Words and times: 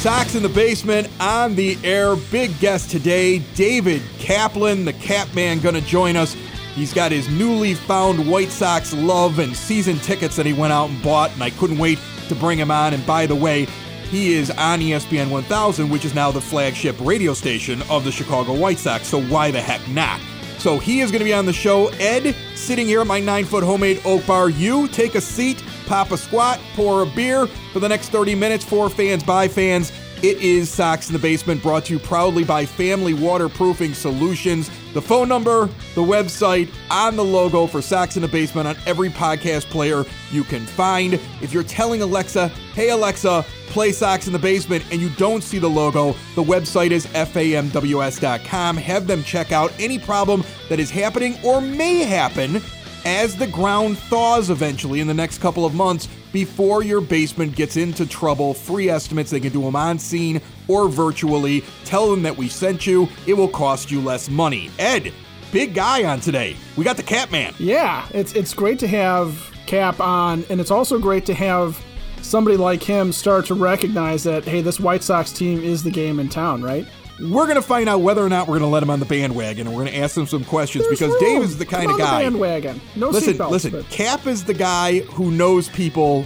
Sox 0.00 0.34
in 0.34 0.42
the 0.42 0.48
Basement 0.48 1.10
on 1.20 1.54
the 1.54 1.76
air. 1.84 2.16
Big 2.16 2.58
guest 2.58 2.90
today, 2.90 3.40
David 3.54 4.00
Kaplan, 4.18 4.86
the 4.86 4.94
Capman, 4.94 5.62
going 5.62 5.74
to 5.74 5.82
join 5.82 6.16
us. 6.16 6.32
He's 6.74 6.94
got 6.94 7.12
his 7.12 7.28
newly 7.28 7.74
found 7.74 8.26
White 8.26 8.48
Sox 8.48 8.94
love 8.94 9.38
and 9.40 9.54
season 9.54 9.98
tickets 9.98 10.36
that 10.36 10.46
he 10.46 10.54
went 10.54 10.72
out 10.72 10.88
and 10.88 11.02
bought, 11.02 11.32
and 11.34 11.42
I 11.42 11.50
couldn't 11.50 11.76
wait 11.76 11.98
to 12.28 12.34
bring 12.34 12.56
him 12.56 12.70
on. 12.70 12.94
And 12.94 13.04
by 13.04 13.26
the 13.26 13.34
way, 13.34 13.66
he 14.08 14.32
is 14.32 14.50
on 14.52 14.80
ESPN 14.80 15.28
1000, 15.28 15.90
which 15.90 16.06
is 16.06 16.14
now 16.14 16.30
the 16.30 16.40
flagship 16.40 16.96
radio 17.00 17.34
station 17.34 17.82
of 17.90 18.02
the 18.02 18.10
Chicago 18.10 18.54
White 18.54 18.78
Sox, 18.78 19.06
so 19.06 19.20
why 19.24 19.50
the 19.50 19.60
heck 19.60 19.86
not? 19.88 20.18
So 20.56 20.78
he 20.78 21.00
is 21.00 21.10
going 21.10 21.20
to 21.20 21.26
be 21.26 21.34
on 21.34 21.44
the 21.44 21.52
show. 21.52 21.88
Ed, 21.98 22.34
sitting 22.54 22.86
here 22.86 23.02
at 23.02 23.06
my 23.06 23.20
nine 23.20 23.44
foot 23.44 23.64
homemade 23.64 24.00
oak 24.06 24.26
bar. 24.26 24.48
You 24.48 24.88
take 24.88 25.14
a 25.14 25.20
seat 25.20 25.62
pop 25.90 26.12
a 26.12 26.16
squat, 26.16 26.60
pour 26.74 27.02
a 27.02 27.06
beer 27.06 27.48
for 27.72 27.80
the 27.80 27.88
next 27.88 28.10
30 28.10 28.36
minutes 28.36 28.64
for 28.64 28.88
fans 28.88 29.24
by 29.24 29.48
fans. 29.48 29.90
It 30.22 30.36
is 30.36 30.70
Sox 30.70 31.08
in 31.08 31.14
the 31.14 31.18
Basement 31.18 31.60
brought 31.62 31.86
to 31.86 31.94
you 31.94 31.98
proudly 31.98 32.44
by 32.44 32.64
Family 32.64 33.12
Waterproofing 33.12 33.94
Solutions. 33.94 34.70
The 34.92 35.02
phone 35.02 35.28
number, 35.28 35.66
the 35.96 36.02
website, 36.02 36.72
on 36.92 37.16
the 37.16 37.24
logo 37.24 37.66
for 37.66 37.82
Sox 37.82 38.14
in 38.14 38.22
the 38.22 38.28
Basement 38.28 38.68
on 38.68 38.76
every 38.86 39.08
podcast 39.08 39.64
player 39.64 40.04
you 40.30 40.44
can 40.44 40.64
find. 40.64 41.14
If 41.42 41.52
you're 41.52 41.64
telling 41.64 42.02
Alexa, 42.02 42.48
hey 42.74 42.90
Alexa, 42.90 43.44
play 43.66 43.90
Sox 43.90 44.28
in 44.28 44.32
the 44.32 44.38
Basement, 44.38 44.84
and 44.92 45.00
you 45.00 45.10
don't 45.10 45.42
see 45.42 45.58
the 45.58 45.70
logo, 45.70 46.12
the 46.36 46.44
website 46.44 46.92
is 46.92 47.06
famws.com. 47.08 48.76
Have 48.76 49.06
them 49.08 49.24
check 49.24 49.50
out 49.50 49.72
any 49.80 49.98
problem 49.98 50.44
that 50.68 50.78
is 50.78 50.90
happening 50.90 51.36
or 51.42 51.60
may 51.60 52.04
happen 52.04 52.62
as 53.10 53.34
the 53.34 53.46
ground 53.48 53.98
thaws 53.98 54.50
eventually 54.50 55.00
in 55.00 55.08
the 55.08 55.14
next 55.14 55.38
couple 55.38 55.66
of 55.66 55.74
months 55.74 56.06
before 56.32 56.84
your 56.84 57.00
basement 57.00 57.56
gets 57.56 57.76
into 57.76 58.06
trouble. 58.06 58.54
Free 58.54 58.88
estimates, 58.88 59.32
they 59.32 59.40
can 59.40 59.52
do 59.52 59.62
them 59.62 59.74
on 59.74 59.98
scene 59.98 60.40
or 60.68 60.88
virtually. 60.88 61.64
Tell 61.84 62.08
them 62.08 62.22
that 62.22 62.36
we 62.36 62.48
sent 62.48 62.86
you, 62.86 63.08
it 63.26 63.34
will 63.34 63.48
cost 63.48 63.90
you 63.90 64.00
less 64.00 64.30
money. 64.30 64.70
Ed, 64.78 65.12
big 65.50 65.74
guy 65.74 66.04
on 66.04 66.20
today. 66.20 66.56
We 66.76 66.84
got 66.84 66.96
the 66.96 67.02
Cap 67.02 67.32
Man. 67.32 67.52
Yeah, 67.58 68.06
it's 68.14 68.32
it's 68.34 68.54
great 68.54 68.78
to 68.78 68.86
have 68.86 69.50
Cap 69.66 69.98
on, 69.98 70.44
and 70.48 70.60
it's 70.60 70.70
also 70.70 70.98
great 70.98 71.26
to 71.26 71.34
have 71.34 71.84
somebody 72.22 72.56
like 72.56 72.80
him 72.80 73.12
start 73.12 73.44
to 73.46 73.54
recognize 73.54 74.22
that 74.22 74.44
hey, 74.44 74.62
this 74.62 74.78
White 74.78 75.02
Sox 75.02 75.32
team 75.32 75.60
is 75.60 75.82
the 75.82 75.90
game 75.90 76.20
in 76.20 76.28
town, 76.28 76.62
right? 76.62 76.86
We're 77.20 77.44
going 77.44 77.56
to 77.56 77.62
find 77.62 77.88
out 77.88 78.00
whether 78.00 78.24
or 78.24 78.30
not 78.30 78.48
we're 78.48 78.58
going 78.58 78.68
to 78.68 78.72
let 78.72 78.82
him 78.82 78.88
on 78.88 78.98
the 78.98 79.04
bandwagon, 79.06 79.66
and 79.66 79.76
we're 79.76 79.82
going 79.84 79.94
to 79.94 80.00
ask 80.00 80.16
him 80.16 80.26
some 80.26 80.42
questions 80.44 80.86
There's 80.86 80.98
because 80.98 81.12
room. 81.20 81.20
Dave 81.40 81.42
is 81.42 81.58
the 81.58 81.66
kind 81.66 81.86
Come 81.90 81.96
of 81.96 82.00
on 82.00 82.06
guy. 82.06 82.18
The 82.24 82.30
bandwagon. 82.30 82.80
No 82.96 83.10
listen, 83.10 83.34
seatbelts, 83.34 83.50
listen. 83.50 83.70
but- 83.72 83.90
Cap 83.90 84.26
is 84.26 84.44
the 84.44 84.54
guy 84.54 85.00
who 85.00 85.30
knows 85.30 85.68
people 85.68 86.24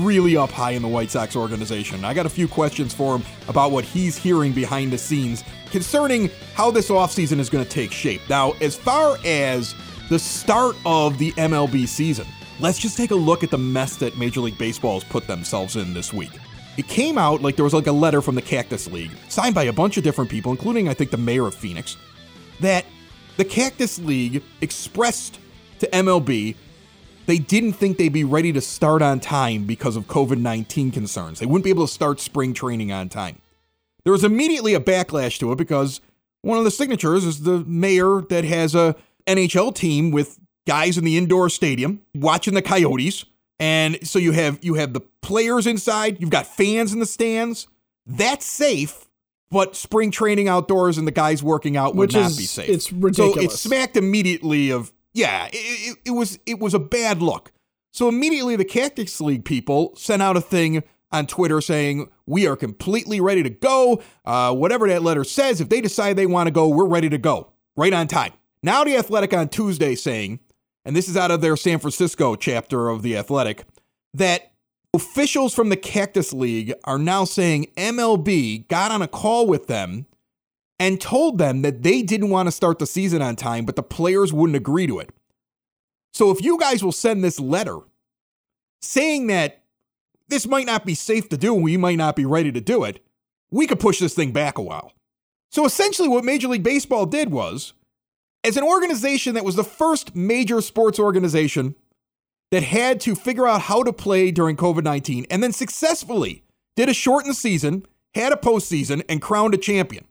really 0.00 0.36
up 0.36 0.50
high 0.50 0.72
in 0.72 0.82
the 0.82 0.88
White 0.88 1.10
Sox 1.10 1.34
organization. 1.34 2.04
I 2.04 2.12
got 2.12 2.26
a 2.26 2.30
few 2.30 2.46
questions 2.46 2.92
for 2.92 3.16
him 3.16 3.24
about 3.48 3.70
what 3.72 3.84
he's 3.84 4.16
hearing 4.18 4.52
behind 4.52 4.92
the 4.92 4.98
scenes 4.98 5.42
concerning 5.70 6.30
how 6.54 6.70
this 6.70 6.90
offseason 6.90 7.38
is 7.40 7.48
going 7.48 7.64
to 7.64 7.70
take 7.70 7.90
shape. 7.90 8.20
Now, 8.28 8.52
as 8.60 8.76
far 8.76 9.16
as 9.24 9.74
the 10.10 10.18
start 10.18 10.76
of 10.84 11.16
the 11.16 11.32
MLB 11.32 11.88
season, 11.88 12.26
let's 12.60 12.78
just 12.78 12.96
take 12.98 13.12
a 13.12 13.16
look 13.16 13.42
at 13.42 13.50
the 13.50 13.58
mess 13.58 13.96
that 13.96 14.18
Major 14.18 14.40
League 14.40 14.58
Baseball 14.58 15.00
has 15.00 15.08
put 15.08 15.26
themselves 15.26 15.76
in 15.76 15.94
this 15.94 16.12
week. 16.12 16.32
It 16.76 16.88
came 16.88 17.18
out 17.18 17.42
like 17.42 17.56
there 17.56 17.64
was 17.64 17.74
like 17.74 17.86
a 17.86 17.92
letter 17.92 18.20
from 18.20 18.34
the 18.34 18.42
Cactus 18.42 18.90
League, 18.90 19.12
signed 19.28 19.54
by 19.54 19.64
a 19.64 19.72
bunch 19.72 19.96
of 19.96 20.04
different 20.04 20.30
people, 20.30 20.50
including 20.50 20.88
I 20.88 20.94
think 20.94 21.10
the 21.10 21.16
mayor 21.16 21.46
of 21.46 21.54
Phoenix, 21.54 21.96
that 22.60 22.84
the 23.36 23.44
Cactus 23.44 23.98
League 23.98 24.42
expressed 24.60 25.38
to 25.80 25.86
MLB 25.88 26.56
they 27.26 27.38
didn't 27.38 27.72
think 27.72 27.96
they'd 27.96 28.12
be 28.12 28.24
ready 28.24 28.52
to 28.52 28.60
start 28.60 29.02
on 29.02 29.20
time 29.20 29.64
because 29.64 29.96
of 29.96 30.06
COVID 30.06 30.38
19 30.38 30.90
concerns. 30.90 31.38
They 31.38 31.46
wouldn't 31.46 31.64
be 31.64 31.70
able 31.70 31.86
to 31.86 31.92
start 31.92 32.20
spring 32.20 32.52
training 32.52 32.92
on 32.92 33.08
time. 33.08 33.40
There 34.04 34.12
was 34.12 34.24
immediately 34.24 34.74
a 34.74 34.80
backlash 34.80 35.38
to 35.38 35.52
it 35.52 35.56
because 35.56 36.00
one 36.42 36.58
of 36.58 36.64
the 36.64 36.70
signatures 36.70 37.24
is 37.24 37.42
the 37.42 37.60
mayor 37.60 38.20
that 38.28 38.44
has 38.44 38.74
a 38.74 38.94
NHL 39.26 39.74
team 39.74 40.10
with 40.10 40.38
guys 40.66 40.98
in 40.98 41.04
the 41.04 41.16
indoor 41.16 41.48
stadium 41.48 42.02
watching 42.14 42.54
the 42.54 42.62
Coyotes. 42.62 43.24
And 43.60 44.06
so 44.06 44.18
you 44.18 44.32
have 44.32 44.58
you 44.62 44.74
have 44.74 44.92
the 44.92 45.00
players 45.22 45.66
inside, 45.66 46.20
you've 46.20 46.30
got 46.30 46.46
fans 46.46 46.92
in 46.92 46.98
the 46.98 47.06
stands. 47.06 47.68
That's 48.06 48.44
safe, 48.44 49.06
but 49.50 49.76
spring 49.76 50.10
training 50.10 50.48
outdoors 50.48 50.98
and 50.98 51.06
the 51.06 51.12
guys 51.12 51.42
working 51.42 51.76
out 51.76 51.94
would 51.94 52.08
Which 52.08 52.14
not 52.14 52.30
is- 52.32 52.36
be 52.36 52.44
safe. 52.44 52.68
it's 52.68 52.92
ridiculous. 52.92 53.34
So 53.36 53.40
it 53.42 53.50
smacked 53.52 53.96
immediately 53.96 54.70
of 54.70 54.92
yeah, 55.12 55.46
it, 55.46 55.52
it, 55.54 55.98
it 56.06 56.10
was 56.10 56.38
it 56.46 56.58
was 56.58 56.74
a 56.74 56.78
bad 56.80 57.22
look. 57.22 57.52
So 57.92 58.08
immediately 58.08 58.56
the 58.56 58.64
Cactus 58.64 59.20
League 59.20 59.44
people 59.44 59.94
sent 59.96 60.20
out 60.20 60.36
a 60.36 60.40
thing 60.40 60.82
on 61.12 61.28
Twitter 61.28 61.60
saying 61.60 62.10
we 62.26 62.48
are 62.48 62.56
completely 62.56 63.20
ready 63.20 63.44
to 63.44 63.50
go. 63.50 64.02
Uh, 64.24 64.52
whatever 64.52 64.88
that 64.88 65.04
letter 65.04 65.22
says, 65.22 65.60
if 65.60 65.68
they 65.68 65.80
decide 65.80 66.16
they 66.16 66.26
want 66.26 66.48
to 66.48 66.50
go, 66.50 66.68
we're 66.68 66.86
ready 66.86 67.08
to 67.08 67.18
go 67.18 67.52
right 67.76 67.92
on 67.92 68.08
time. 68.08 68.32
Now 68.64 68.82
the 68.82 68.96
Athletic 68.96 69.32
on 69.32 69.48
Tuesday 69.48 69.94
saying, 69.94 70.40
and 70.84 70.94
this 70.94 71.08
is 71.08 71.16
out 71.16 71.30
of 71.30 71.40
their 71.40 71.56
San 71.56 71.78
Francisco 71.78 72.36
chapter 72.36 72.88
of 72.88 73.02
the 73.02 73.16
Athletic, 73.16 73.64
that 74.12 74.52
officials 74.92 75.54
from 75.54 75.68
the 75.68 75.76
Cactus 75.76 76.32
League 76.32 76.72
are 76.84 76.98
now 76.98 77.24
saying 77.24 77.66
MLB 77.76 78.68
got 78.68 78.90
on 78.90 79.02
a 79.02 79.08
call 79.08 79.46
with 79.46 79.66
them 79.66 80.06
and 80.78 81.00
told 81.00 81.38
them 81.38 81.62
that 81.62 81.82
they 81.82 82.02
didn't 82.02 82.30
want 82.30 82.46
to 82.46 82.52
start 82.52 82.78
the 82.78 82.86
season 82.86 83.22
on 83.22 83.36
time, 83.36 83.64
but 83.64 83.76
the 83.76 83.82
players 83.82 84.32
wouldn't 84.32 84.56
agree 84.56 84.86
to 84.86 84.98
it. 84.98 85.10
So 86.12 86.30
if 86.30 86.42
you 86.42 86.58
guys 86.58 86.84
will 86.84 86.92
send 86.92 87.24
this 87.24 87.40
letter 87.40 87.78
saying 88.82 89.26
that 89.28 89.62
this 90.28 90.46
might 90.46 90.66
not 90.66 90.84
be 90.84 90.94
safe 90.94 91.28
to 91.30 91.36
do 91.36 91.54
and 91.54 91.64
we 91.64 91.76
might 91.76 91.98
not 91.98 92.16
be 92.16 92.24
ready 92.24 92.52
to 92.52 92.60
do 92.60 92.84
it, 92.84 93.04
we 93.50 93.66
could 93.66 93.80
push 93.80 93.98
this 93.98 94.14
thing 94.14 94.32
back 94.32 94.58
a 94.58 94.62
while. 94.62 94.92
So 95.50 95.64
essentially, 95.64 96.08
what 96.08 96.24
Major 96.24 96.48
League 96.48 96.62
Baseball 96.62 97.06
did 97.06 97.30
was, 97.30 97.72
as 98.44 98.56
an 98.56 98.62
organization 98.62 99.34
that 99.34 99.44
was 99.44 99.56
the 99.56 99.64
first 99.64 100.14
major 100.14 100.60
sports 100.60 100.98
organization 100.98 101.74
that 102.50 102.62
had 102.62 103.00
to 103.00 103.14
figure 103.14 103.46
out 103.46 103.62
how 103.62 103.82
to 103.82 103.92
play 103.92 104.30
during 104.30 104.56
COVID 104.56 104.84
19 104.84 105.26
and 105.30 105.42
then 105.42 105.52
successfully 105.52 106.44
did 106.76 106.88
a 106.88 106.94
shortened 106.94 107.36
season, 107.36 107.86
had 108.14 108.32
a 108.32 108.36
postseason, 108.36 109.02
and 109.08 109.20
crowned 109.22 109.54
a 109.54 109.58
champion 109.58 110.06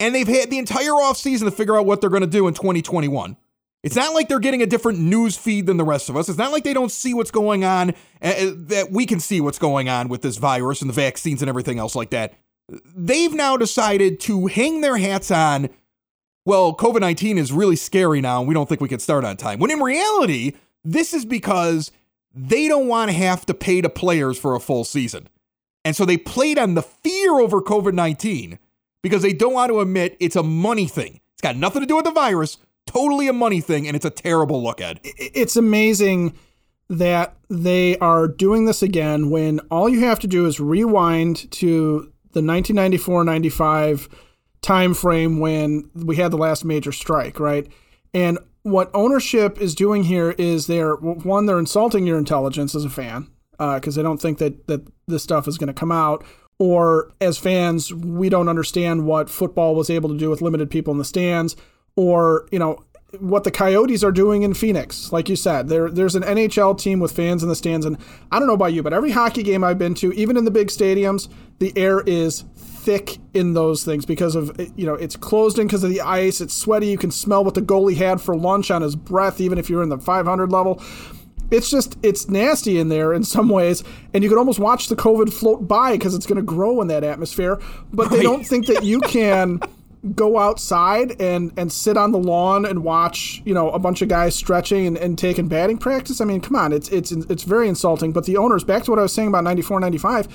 and 0.00 0.14
they've 0.14 0.28
had 0.28 0.50
the 0.50 0.58
entire 0.58 0.90
offseason 0.90 1.44
to 1.44 1.50
figure 1.50 1.76
out 1.76 1.86
what 1.86 2.00
they're 2.00 2.10
going 2.10 2.22
to 2.22 2.26
do 2.26 2.46
in 2.48 2.54
2021. 2.54 3.36
It's 3.82 3.96
not 3.96 4.12
like 4.12 4.28
they're 4.28 4.40
getting 4.40 4.62
a 4.62 4.66
different 4.66 4.98
news 4.98 5.36
feed 5.36 5.66
than 5.66 5.76
the 5.76 5.84
rest 5.84 6.08
of 6.08 6.16
us. 6.16 6.28
It's 6.28 6.38
not 6.38 6.52
like 6.52 6.64
they 6.64 6.74
don't 6.74 6.90
see 6.90 7.14
what's 7.14 7.30
going 7.30 7.64
on, 7.64 7.90
uh, 8.20 8.52
that 8.54 8.88
we 8.90 9.06
can 9.06 9.20
see 9.20 9.40
what's 9.40 9.58
going 9.58 9.88
on 9.88 10.08
with 10.08 10.22
this 10.22 10.36
virus 10.36 10.80
and 10.80 10.90
the 10.90 10.94
vaccines 10.94 11.42
and 11.42 11.48
everything 11.48 11.78
else 11.78 11.94
like 11.94 12.10
that. 12.10 12.34
They've 12.68 13.32
now 13.32 13.56
decided 13.56 14.20
to 14.20 14.46
hang 14.46 14.80
their 14.80 14.96
hats 14.96 15.30
on, 15.30 15.70
well, 16.48 16.74
COVID 16.74 17.02
19 17.02 17.36
is 17.36 17.52
really 17.52 17.76
scary 17.76 18.22
now, 18.22 18.38
and 18.38 18.48
we 18.48 18.54
don't 18.54 18.66
think 18.66 18.80
we 18.80 18.88
can 18.88 19.00
start 19.00 19.22
on 19.22 19.36
time. 19.36 19.58
When 19.58 19.70
in 19.70 19.80
reality, 19.80 20.52
this 20.82 21.12
is 21.12 21.26
because 21.26 21.92
they 22.34 22.68
don't 22.68 22.88
want 22.88 23.10
to 23.10 23.16
have 23.18 23.44
to 23.46 23.54
pay 23.54 23.82
to 23.82 23.90
players 23.90 24.38
for 24.38 24.54
a 24.54 24.60
full 24.60 24.84
season. 24.84 25.28
And 25.84 25.94
so 25.94 26.06
they 26.06 26.16
played 26.16 26.58
on 26.58 26.72
the 26.72 26.80
fear 26.80 27.34
over 27.34 27.60
COVID 27.60 27.92
19 27.92 28.58
because 29.02 29.20
they 29.20 29.34
don't 29.34 29.52
want 29.52 29.70
to 29.70 29.80
admit 29.80 30.16
it's 30.20 30.36
a 30.36 30.42
money 30.42 30.86
thing. 30.86 31.20
It's 31.34 31.42
got 31.42 31.54
nothing 31.54 31.82
to 31.82 31.86
do 31.86 31.96
with 31.96 32.06
the 32.06 32.12
virus, 32.12 32.56
totally 32.86 33.28
a 33.28 33.34
money 33.34 33.60
thing, 33.60 33.86
and 33.86 33.94
it's 33.94 34.06
a 34.06 34.10
terrible 34.10 34.62
look 34.62 34.80
at. 34.80 35.00
it's 35.02 35.54
amazing 35.54 36.32
that 36.88 37.36
they 37.50 37.98
are 37.98 38.26
doing 38.26 38.64
this 38.64 38.82
again 38.82 39.28
when 39.28 39.60
all 39.70 39.86
you 39.86 40.00
have 40.00 40.18
to 40.20 40.26
do 40.26 40.46
is 40.46 40.60
rewind 40.60 41.52
to 41.52 42.10
the 42.32 42.40
1994-95 42.40 44.08
time 44.62 44.94
frame 44.94 45.40
when 45.40 45.90
we 45.94 46.16
had 46.16 46.30
the 46.30 46.36
last 46.36 46.64
major 46.64 46.92
strike, 46.92 47.38
right? 47.38 47.66
And 48.14 48.38
what 48.62 48.90
ownership 48.94 49.60
is 49.60 49.74
doing 49.74 50.04
here 50.04 50.32
is 50.32 50.66
they're 50.66 50.94
one 50.94 51.46
they're 51.46 51.58
insulting 51.58 52.06
your 52.06 52.18
intelligence 52.18 52.74
as 52.74 52.84
a 52.84 52.90
fan 52.90 53.28
uh, 53.58 53.76
because 53.76 53.94
they 53.94 54.02
don't 54.02 54.20
think 54.20 54.38
that 54.38 54.66
that 54.66 54.86
this 55.06 55.22
stuff 55.22 55.48
is 55.48 55.58
going 55.58 55.68
to 55.68 55.72
come 55.72 55.92
out 55.92 56.24
or 56.58 57.12
as 57.20 57.38
fans 57.38 57.94
we 57.94 58.28
don't 58.28 58.48
understand 58.48 59.06
what 59.06 59.30
football 59.30 59.74
was 59.74 59.88
able 59.88 60.08
to 60.08 60.18
do 60.18 60.28
with 60.28 60.42
limited 60.42 60.70
people 60.70 60.92
in 60.92 60.98
the 60.98 61.04
stands 61.04 61.56
or 61.96 62.46
you 62.50 62.58
know 62.58 62.78
what 63.20 63.44
the 63.44 63.50
Coyotes 63.50 64.04
are 64.04 64.12
doing 64.12 64.42
in 64.42 64.52
Phoenix. 64.52 65.12
Like 65.12 65.28
you 65.28 65.36
said, 65.36 65.68
there 65.68 65.88
there's 65.88 66.14
an 66.14 66.22
NHL 66.22 66.78
team 66.78 67.00
with 67.00 67.12
fans 67.12 67.42
in 67.42 67.48
the 67.48 67.56
stands, 67.56 67.86
and 67.86 67.96
I 68.30 68.38
don't 68.38 68.48
know 68.48 68.54
about 68.54 68.72
you, 68.72 68.82
but 68.82 68.92
every 68.92 69.10
hockey 69.10 69.42
game 69.42 69.64
I've 69.64 69.78
been 69.78 69.94
to, 69.96 70.12
even 70.12 70.36
in 70.36 70.44
the 70.44 70.50
big 70.50 70.68
stadiums, 70.68 71.28
the 71.58 71.72
air 71.76 72.00
is 72.00 72.44
thick 72.54 73.18
in 73.34 73.54
those 73.54 73.84
things 73.84 74.04
because 74.04 74.34
of 74.34 74.54
you 74.76 74.84
know 74.84 74.94
it's 74.94 75.16
closed 75.16 75.58
in 75.58 75.66
because 75.66 75.84
of 75.84 75.90
the 75.90 76.02
ice. 76.02 76.40
It's 76.40 76.54
sweaty. 76.54 76.88
You 76.88 76.98
can 76.98 77.10
smell 77.10 77.44
what 77.44 77.54
the 77.54 77.62
goalie 77.62 77.96
had 77.96 78.20
for 78.20 78.36
lunch 78.36 78.70
on 78.70 78.82
his 78.82 78.94
breath, 78.94 79.40
even 79.40 79.58
if 79.58 79.70
you're 79.70 79.82
in 79.82 79.88
the 79.88 79.98
500 79.98 80.52
level. 80.52 80.82
It's 81.50 81.70
just 81.70 81.96
it's 82.02 82.28
nasty 82.28 82.78
in 82.78 82.90
there 82.90 83.14
in 83.14 83.24
some 83.24 83.48
ways, 83.48 83.82
and 84.12 84.22
you 84.22 84.28
can 84.28 84.38
almost 84.38 84.58
watch 84.58 84.88
the 84.88 84.96
COVID 84.96 85.32
float 85.32 85.66
by 85.66 85.92
because 85.92 86.14
it's 86.14 86.26
going 86.26 86.36
to 86.36 86.42
grow 86.42 86.82
in 86.82 86.88
that 86.88 87.04
atmosphere. 87.04 87.58
But 87.90 88.10
they 88.10 88.22
don't 88.22 88.46
think 88.46 88.66
that 88.66 88.84
you 88.84 89.00
can 89.00 89.60
go 90.14 90.38
outside 90.38 91.20
and 91.20 91.52
and 91.56 91.72
sit 91.72 91.96
on 91.96 92.12
the 92.12 92.18
lawn 92.18 92.64
and 92.64 92.84
watch 92.84 93.42
you 93.44 93.54
know 93.54 93.70
a 93.70 93.78
bunch 93.78 94.02
of 94.02 94.08
guys 94.08 94.34
stretching 94.34 94.86
and, 94.86 94.96
and 94.96 95.18
taking 95.18 95.48
batting 95.48 95.78
practice? 95.78 96.20
I 96.20 96.24
mean 96.24 96.40
come 96.40 96.56
on 96.56 96.72
it's 96.72 96.88
it's 96.88 97.12
it's 97.12 97.42
very 97.42 97.68
insulting. 97.68 98.12
But 98.12 98.24
the 98.24 98.36
owners 98.36 98.64
back 98.64 98.84
to 98.84 98.90
what 98.90 98.98
i 98.98 99.02
was 99.02 99.12
saying 99.12 99.28
about 99.28 99.44
94 99.44 99.80
95 99.80 100.28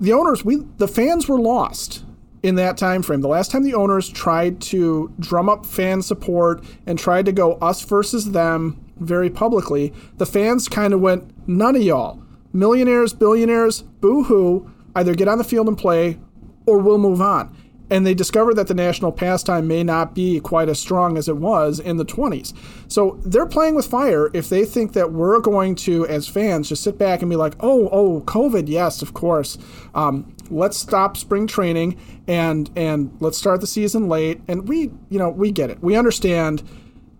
the 0.00 0.12
owners 0.12 0.44
we 0.44 0.56
the 0.78 0.88
fans 0.88 1.28
were 1.28 1.38
lost 1.38 2.04
in 2.42 2.56
that 2.56 2.76
time 2.76 3.02
frame. 3.02 3.20
The 3.20 3.28
last 3.28 3.52
time 3.52 3.62
the 3.62 3.74
owners 3.74 4.08
tried 4.08 4.60
to 4.62 5.12
drum 5.20 5.48
up 5.48 5.64
fan 5.64 6.02
support 6.02 6.64
and 6.86 6.98
tried 6.98 7.26
to 7.26 7.32
go 7.32 7.54
us 7.54 7.82
versus 7.82 8.32
them 8.32 8.84
very 8.98 9.30
publicly 9.30 9.92
the 10.18 10.26
fans 10.26 10.68
kind 10.68 10.92
of 10.92 11.00
went 11.00 11.30
none 11.48 11.76
of 11.76 11.82
y'all. 11.82 12.22
Millionaires 12.52 13.12
billionaires 13.12 13.82
boo-hoo. 13.82 14.70
Either 14.94 15.14
get 15.14 15.28
on 15.28 15.38
the 15.38 15.44
field 15.44 15.68
and 15.68 15.78
play 15.78 16.18
or 16.66 16.78
we'll 16.78 16.98
move 16.98 17.20
on 17.20 17.56
and 17.92 18.06
they 18.06 18.14
discovered 18.14 18.54
that 18.54 18.68
the 18.68 18.74
national 18.74 19.12
pastime 19.12 19.68
may 19.68 19.84
not 19.84 20.14
be 20.14 20.40
quite 20.40 20.70
as 20.70 20.80
strong 20.80 21.18
as 21.18 21.28
it 21.28 21.36
was 21.36 21.78
in 21.78 21.98
the 21.98 22.06
20s. 22.06 22.54
So 22.88 23.20
they're 23.22 23.44
playing 23.44 23.74
with 23.74 23.86
fire 23.86 24.30
if 24.32 24.48
they 24.48 24.64
think 24.64 24.94
that 24.94 25.12
we're 25.12 25.40
going 25.40 25.74
to, 25.74 26.06
as 26.06 26.26
fans, 26.26 26.70
just 26.70 26.82
sit 26.82 26.96
back 26.96 27.20
and 27.20 27.28
be 27.28 27.36
like, 27.36 27.52
oh, 27.60 27.90
oh, 27.92 28.22
COVID, 28.22 28.66
yes, 28.66 29.02
of 29.02 29.12
course. 29.12 29.58
Um, 29.94 30.34
let's 30.48 30.78
stop 30.78 31.18
spring 31.18 31.46
training 31.46 31.98
and 32.26 32.70
and 32.76 33.14
let's 33.20 33.36
start 33.36 33.60
the 33.60 33.66
season 33.66 34.08
late. 34.08 34.40
And 34.48 34.66
we, 34.66 34.90
you 35.10 35.18
know, 35.18 35.28
we 35.28 35.52
get 35.52 35.68
it. 35.68 35.82
We 35.82 35.94
understand 35.94 36.62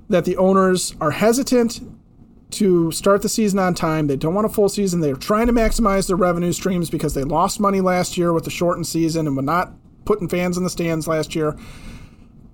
that 0.09 0.25
the 0.25 0.39
owners 0.39 0.95
are 1.03 1.11
hesitant 1.11 1.81
to 2.53 2.91
start 2.93 3.21
the 3.21 3.29
season 3.29 3.59
on 3.59 3.75
time. 3.75 4.07
They 4.07 4.17
don't 4.17 4.35
want 4.35 4.47
a 4.47 4.51
full 4.51 4.71
season. 4.71 5.01
They're 5.01 5.17
trying 5.17 5.49
to 5.49 5.53
maximize 5.53 6.07
their 6.07 6.17
revenue 6.17 6.53
streams 6.53 6.89
because 6.89 7.13
they 7.13 7.25
lost 7.25 7.61
money 7.61 7.83
last 7.83 8.17
year 8.17 8.33
with 8.33 8.45
the 8.45 8.51
shortened 8.51 8.87
season 8.87 9.27
and 9.27 9.37
would 9.37 9.45
not 9.45 9.73
putting 10.04 10.28
fans 10.28 10.56
in 10.56 10.64
the 10.64 10.70
stands 10.70 11.06
last 11.06 11.34
year. 11.34 11.56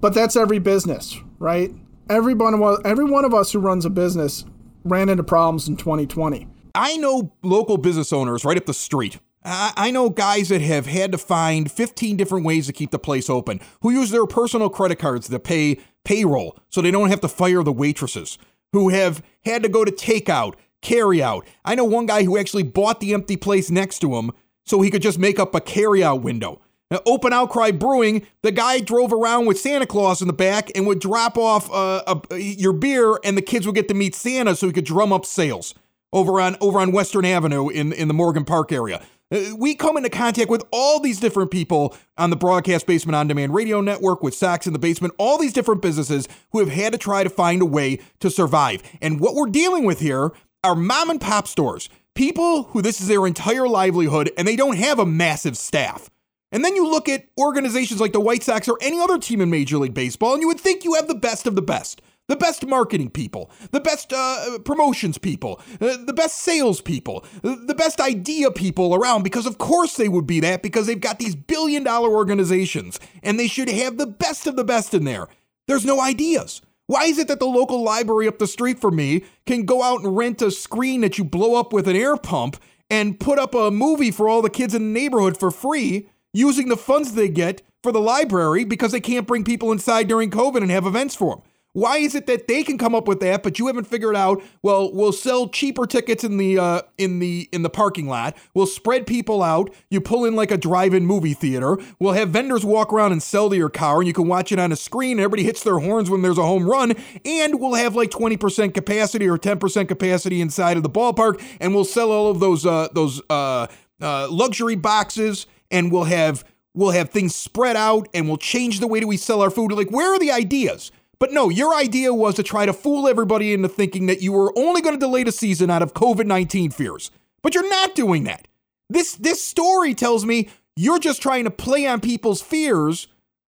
But 0.00 0.14
that's 0.14 0.36
every 0.36 0.58
business, 0.58 1.16
right? 1.38 1.72
Every 2.08 2.34
one 2.34 2.54
of 2.54 2.62
us, 2.62 2.78
every 2.84 3.04
one 3.04 3.24
of 3.24 3.34
us 3.34 3.52
who 3.52 3.58
runs 3.58 3.84
a 3.84 3.90
business 3.90 4.44
ran 4.84 5.08
into 5.08 5.24
problems 5.24 5.68
in 5.68 5.76
2020. 5.76 6.46
I 6.74 6.96
know 6.96 7.32
local 7.42 7.76
business 7.76 8.12
owners 8.12 8.44
right 8.44 8.56
up 8.56 8.66
the 8.66 8.74
street. 8.74 9.18
I 9.44 9.90
know 9.90 10.10
guys 10.10 10.50
that 10.50 10.60
have 10.60 10.86
had 10.86 11.12
to 11.12 11.18
find 11.18 11.70
15 11.70 12.16
different 12.16 12.44
ways 12.44 12.66
to 12.66 12.72
keep 12.72 12.90
the 12.90 12.98
place 12.98 13.30
open, 13.30 13.60
who 13.80 13.90
use 13.90 14.10
their 14.10 14.26
personal 14.26 14.68
credit 14.68 14.98
cards 14.98 15.28
to 15.28 15.38
pay 15.38 15.78
payroll 16.04 16.58
so 16.68 16.82
they 16.82 16.90
don't 16.90 17.08
have 17.08 17.20
to 17.22 17.28
fire 17.28 17.62
the 17.62 17.72
waitresses, 17.72 18.36
who 18.72 18.90
have 18.90 19.22
had 19.44 19.62
to 19.62 19.68
go 19.68 19.84
to 19.84 19.92
takeout, 19.92 20.54
carry 20.82 21.22
out. 21.22 21.46
I 21.64 21.74
know 21.76 21.84
one 21.84 22.06
guy 22.06 22.24
who 22.24 22.36
actually 22.36 22.64
bought 22.64 23.00
the 23.00 23.14
empty 23.14 23.36
place 23.36 23.70
next 23.70 24.00
to 24.00 24.16
him 24.16 24.32
so 24.66 24.80
he 24.80 24.90
could 24.90 25.02
just 25.02 25.18
make 25.18 25.38
up 25.38 25.54
a 25.54 25.60
carry 25.60 26.04
out 26.04 26.22
window. 26.22 26.60
Now, 26.90 27.00
Open 27.04 27.34
Outcry 27.34 27.72
Brewing, 27.72 28.26
the 28.42 28.50
guy 28.50 28.80
drove 28.80 29.12
around 29.12 29.44
with 29.46 29.60
Santa 29.60 29.86
Claus 29.86 30.22
in 30.22 30.26
the 30.26 30.32
back 30.32 30.70
and 30.74 30.86
would 30.86 31.00
drop 31.00 31.36
off 31.36 31.70
uh, 31.70 32.20
a, 32.30 32.38
your 32.38 32.72
beer, 32.72 33.18
and 33.24 33.36
the 33.36 33.42
kids 33.42 33.66
would 33.66 33.74
get 33.74 33.88
to 33.88 33.94
meet 33.94 34.14
Santa 34.14 34.56
so 34.56 34.66
he 34.66 34.72
could 34.72 34.86
drum 34.86 35.12
up 35.12 35.26
sales 35.26 35.74
over 36.14 36.40
on 36.40 36.56
over 36.60 36.78
on 36.78 36.92
Western 36.92 37.26
Avenue 37.26 37.68
in, 37.68 37.92
in 37.92 38.08
the 38.08 38.14
Morgan 38.14 38.44
Park 38.44 38.72
area. 38.72 39.02
Uh, 39.30 39.54
we 39.58 39.74
come 39.74 39.98
into 39.98 40.08
contact 40.08 40.48
with 40.48 40.64
all 40.72 41.00
these 41.00 41.20
different 41.20 41.50
people 41.50 41.94
on 42.16 42.30
the 42.30 42.36
Broadcast 42.36 42.86
Basement 42.86 43.14
On 43.14 43.28
Demand 43.28 43.54
Radio 43.54 43.82
Network 43.82 44.22
with 44.22 44.34
Sox 44.34 44.66
in 44.66 44.72
the 44.72 44.78
Basement, 44.78 45.12
all 45.18 45.36
these 45.36 45.52
different 45.52 45.82
businesses 45.82 46.26
who 46.52 46.60
have 46.60 46.70
had 46.70 46.92
to 46.92 46.98
try 46.98 47.22
to 47.22 47.28
find 47.28 47.60
a 47.60 47.66
way 47.66 48.00
to 48.20 48.30
survive. 48.30 48.82
And 49.02 49.20
what 49.20 49.34
we're 49.34 49.50
dealing 49.50 49.84
with 49.84 50.00
here 50.00 50.32
are 50.64 50.74
mom 50.74 51.10
and 51.10 51.20
pop 51.20 51.46
stores, 51.46 51.90
people 52.14 52.64
who 52.64 52.80
this 52.80 53.02
is 53.02 53.08
their 53.08 53.26
entire 53.26 53.68
livelihood 53.68 54.30
and 54.38 54.48
they 54.48 54.56
don't 54.56 54.78
have 54.78 54.98
a 54.98 55.06
massive 55.06 55.58
staff. 55.58 56.08
And 56.50 56.64
then 56.64 56.74
you 56.74 56.88
look 56.88 57.08
at 57.08 57.28
organizations 57.38 58.00
like 58.00 58.12
the 58.12 58.20
White 58.20 58.42
Sox 58.42 58.68
or 58.68 58.78
any 58.80 59.00
other 59.00 59.18
team 59.18 59.40
in 59.40 59.50
Major 59.50 59.78
League 59.78 59.94
Baseball, 59.94 60.32
and 60.32 60.40
you 60.40 60.48
would 60.48 60.60
think 60.60 60.84
you 60.84 60.94
have 60.94 61.08
the 61.08 61.14
best 61.14 61.46
of 61.46 61.56
the 61.56 61.62
best. 61.62 62.00
The 62.28 62.36
best 62.36 62.66
marketing 62.66 63.08
people, 63.08 63.50
the 63.70 63.80
best 63.80 64.12
uh, 64.12 64.58
promotions 64.62 65.16
people, 65.16 65.62
uh, 65.80 65.96
the 66.04 66.12
best 66.12 66.36
sales 66.36 66.82
people, 66.82 67.24
uh, 67.42 67.56
the 67.64 67.74
best 67.74 68.02
idea 68.02 68.50
people 68.50 68.94
around, 68.94 69.22
because 69.22 69.46
of 69.46 69.56
course 69.56 69.96
they 69.96 70.10
would 70.10 70.26
be 70.26 70.38
that 70.40 70.62
because 70.62 70.86
they've 70.86 71.00
got 71.00 71.18
these 71.18 71.34
billion 71.34 71.84
dollar 71.84 72.10
organizations 72.10 73.00
and 73.22 73.40
they 73.40 73.48
should 73.48 73.70
have 73.70 73.96
the 73.96 74.06
best 74.06 74.46
of 74.46 74.56
the 74.56 74.64
best 74.64 74.92
in 74.92 75.04
there. 75.04 75.28
There's 75.68 75.86
no 75.86 76.02
ideas. 76.02 76.60
Why 76.86 77.04
is 77.04 77.18
it 77.18 77.28
that 77.28 77.38
the 77.38 77.46
local 77.46 77.82
library 77.82 78.28
up 78.28 78.38
the 78.38 78.46
street 78.46 78.78
from 78.78 78.96
me 78.96 79.24
can 79.46 79.64
go 79.64 79.82
out 79.82 80.02
and 80.02 80.14
rent 80.14 80.42
a 80.42 80.50
screen 80.50 81.00
that 81.00 81.16
you 81.16 81.24
blow 81.24 81.58
up 81.58 81.72
with 81.72 81.88
an 81.88 81.96
air 81.96 82.18
pump 82.18 82.58
and 82.90 83.18
put 83.18 83.38
up 83.38 83.54
a 83.54 83.70
movie 83.70 84.10
for 84.10 84.28
all 84.28 84.42
the 84.42 84.50
kids 84.50 84.74
in 84.74 84.92
the 84.92 85.00
neighborhood 85.00 85.38
for 85.38 85.50
free? 85.50 86.10
Using 86.32 86.68
the 86.68 86.76
funds 86.76 87.14
they 87.14 87.28
get 87.28 87.62
for 87.82 87.92
the 87.92 88.00
library 88.00 88.64
because 88.64 88.92
they 88.92 89.00
can't 89.00 89.26
bring 89.26 89.44
people 89.44 89.72
inside 89.72 90.08
during 90.08 90.30
COVID 90.30 90.62
and 90.62 90.70
have 90.70 90.86
events 90.86 91.14
for 91.14 91.36
them. 91.36 91.44
Why 91.78 91.98
is 91.98 92.14
it 92.14 92.26
that 92.26 92.48
they 92.48 92.64
can 92.64 92.78
come 92.78 92.94
up 92.94 93.06
with 93.06 93.20
that, 93.20 93.42
but 93.42 93.58
you 93.58 93.66
haven't 93.66 93.84
figured 93.84 94.16
out? 94.16 94.42
Well, 94.62 94.92
we'll 94.92 95.12
sell 95.12 95.48
cheaper 95.48 95.86
tickets 95.86 96.24
in 96.24 96.38
the 96.38 96.58
uh, 96.58 96.82
in 96.96 97.18
the 97.18 97.48
in 97.52 97.62
the 97.62 97.70
parking 97.70 98.08
lot. 98.08 98.36
We'll 98.54 98.66
spread 98.66 99.06
people 99.06 99.42
out. 99.44 99.72
You 99.90 100.00
pull 100.00 100.24
in 100.24 100.34
like 100.34 100.50
a 100.50 100.56
drive-in 100.56 101.06
movie 101.06 101.34
theater. 101.34 101.76
We'll 102.00 102.14
have 102.14 102.30
vendors 102.30 102.64
walk 102.64 102.92
around 102.92 103.12
and 103.12 103.22
sell 103.22 103.50
to 103.50 103.56
your 103.56 103.68
car, 103.68 103.98
and 103.98 104.08
you 104.08 104.12
can 104.12 104.26
watch 104.26 104.50
it 104.50 104.58
on 104.58 104.72
a 104.72 104.76
screen. 104.76 105.20
Everybody 105.20 105.44
hits 105.44 105.62
their 105.62 105.78
horns 105.78 106.08
when 106.10 106.22
there's 106.22 106.38
a 106.38 106.42
home 106.42 106.68
run, 106.68 106.94
and 107.24 107.60
we'll 107.60 107.74
have 107.74 107.94
like 107.94 108.10
20% 108.10 108.74
capacity 108.74 109.28
or 109.28 109.38
10% 109.38 109.88
capacity 109.88 110.40
inside 110.40 110.78
of 110.78 110.82
the 110.82 110.90
ballpark, 110.90 111.40
and 111.60 111.74
we'll 111.74 111.84
sell 111.84 112.10
all 112.10 112.30
of 112.30 112.40
those 112.40 112.64
uh, 112.66 112.88
those 112.92 113.20
uh, 113.30 113.68
uh 114.00 114.26
luxury 114.30 114.74
boxes 114.74 115.46
and 115.70 115.92
we'll 115.92 116.04
have 116.04 116.44
we'll 116.74 116.90
have 116.90 117.10
things 117.10 117.34
spread 117.34 117.76
out 117.76 118.08
and 118.14 118.28
we'll 118.28 118.36
change 118.36 118.80
the 118.80 118.86
way 118.86 119.00
that 119.00 119.06
we 119.06 119.16
sell 119.16 119.42
our 119.42 119.50
food. 119.50 119.72
Like, 119.72 119.90
where 119.90 120.14
are 120.14 120.18
the 120.18 120.30
ideas? 120.30 120.92
But 121.18 121.32
no, 121.32 121.48
your 121.48 121.74
idea 121.74 122.14
was 122.14 122.36
to 122.36 122.42
try 122.42 122.66
to 122.66 122.72
fool 122.72 123.08
everybody 123.08 123.52
into 123.52 123.68
thinking 123.68 124.06
that 124.06 124.22
you 124.22 124.32
were 124.32 124.56
only 124.56 124.80
going 124.80 124.94
to 124.94 125.00
delay 125.00 125.24
the 125.24 125.32
season 125.32 125.70
out 125.70 125.82
of 125.82 125.94
COVID 125.94 126.26
19 126.26 126.70
fears. 126.70 127.10
But 127.42 127.54
you're 127.54 127.68
not 127.68 127.94
doing 127.94 128.24
that. 128.24 128.46
This, 128.88 129.14
this 129.14 129.42
story 129.42 129.94
tells 129.94 130.24
me 130.24 130.48
you're 130.76 130.98
just 130.98 131.20
trying 131.20 131.44
to 131.44 131.50
play 131.50 131.86
on 131.86 132.00
people's 132.00 132.40
fears 132.40 133.08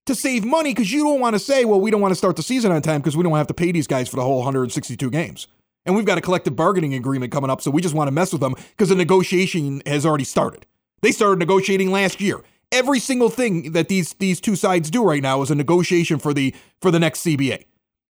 to 0.06 0.14
save 0.14 0.44
money 0.44 0.70
because 0.70 0.92
you 0.92 1.04
don't 1.04 1.20
want 1.20 1.34
to 1.34 1.38
say, 1.38 1.64
well, 1.64 1.80
we 1.80 1.90
don't 1.90 2.00
want 2.00 2.10
to 2.10 2.16
start 2.16 2.36
the 2.36 2.42
season 2.42 2.72
on 2.72 2.82
time 2.82 3.00
because 3.00 3.16
we 3.16 3.22
don't 3.22 3.36
have 3.36 3.46
to 3.46 3.54
pay 3.54 3.70
these 3.70 3.86
guys 3.86 4.08
for 4.08 4.16
the 4.16 4.22
whole 4.22 4.38
162 4.38 5.10
games. 5.10 5.46
And 5.86 5.94
we've 5.94 6.04
got 6.04 6.18
a 6.18 6.20
collective 6.20 6.56
bargaining 6.56 6.94
agreement 6.94 7.32
coming 7.32 7.50
up, 7.50 7.60
so 7.60 7.70
we 7.70 7.80
just 7.80 7.94
want 7.94 8.08
to 8.08 8.12
mess 8.12 8.32
with 8.32 8.40
them 8.40 8.54
because 8.70 8.88
the 8.88 8.94
negotiation 8.94 9.82
has 9.86 10.04
already 10.04 10.24
started. 10.24 10.66
They 11.02 11.12
started 11.12 11.38
negotiating 11.38 11.90
last 11.90 12.20
year. 12.20 12.40
Every 12.70 13.00
single 13.00 13.28
thing 13.28 13.72
that 13.72 13.88
these 13.88 14.14
these 14.14 14.40
two 14.40 14.56
sides 14.56 14.90
do 14.90 15.04
right 15.04 15.22
now 15.22 15.42
is 15.42 15.50
a 15.50 15.54
negotiation 15.54 16.18
for 16.18 16.32
the 16.32 16.54
for 16.80 16.90
the 16.90 17.00
next 17.00 17.24
CBA. 17.24 17.64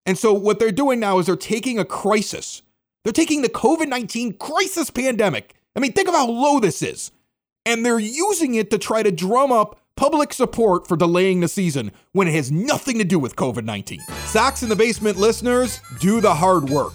And 0.06 0.18
so 0.18 0.32
what 0.32 0.58
they're 0.58 0.72
doing 0.72 1.00
now 1.00 1.18
is 1.18 1.26
they're 1.26 1.36
taking 1.36 1.78
a 1.78 1.84
crisis. 1.84 2.62
They're 3.04 3.12
taking 3.12 3.42
the 3.42 3.48
COVID-19 3.48 4.38
crisis 4.38 4.90
pandemic. 4.90 5.54
I 5.74 5.80
mean, 5.80 5.92
think 5.92 6.08
of 6.08 6.14
how 6.14 6.28
low 6.28 6.60
this 6.60 6.82
is. 6.82 7.10
And 7.64 7.84
they're 7.84 7.98
using 7.98 8.54
it 8.54 8.70
to 8.70 8.78
try 8.78 9.02
to 9.02 9.10
drum 9.10 9.52
up 9.52 9.80
public 9.96 10.32
support 10.32 10.86
for 10.88 10.96
delaying 10.96 11.40
the 11.40 11.48
season 11.48 11.92
when 12.12 12.26
it 12.28 12.34
has 12.34 12.50
nothing 12.50 12.98
to 12.98 13.04
do 13.04 13.18
with 13.18 13.36
COVID 13.36 13.64
19. 13.64 14.00
Sox 14.26 14.62
in 14.62 14.68
the 14.68 14.76
Basement 14.76 15.16
listeners, 15.16 15.80
do 16.00 16.20
the 16.20 16.34
hard 16.34 16.70
work. 16.70 16.94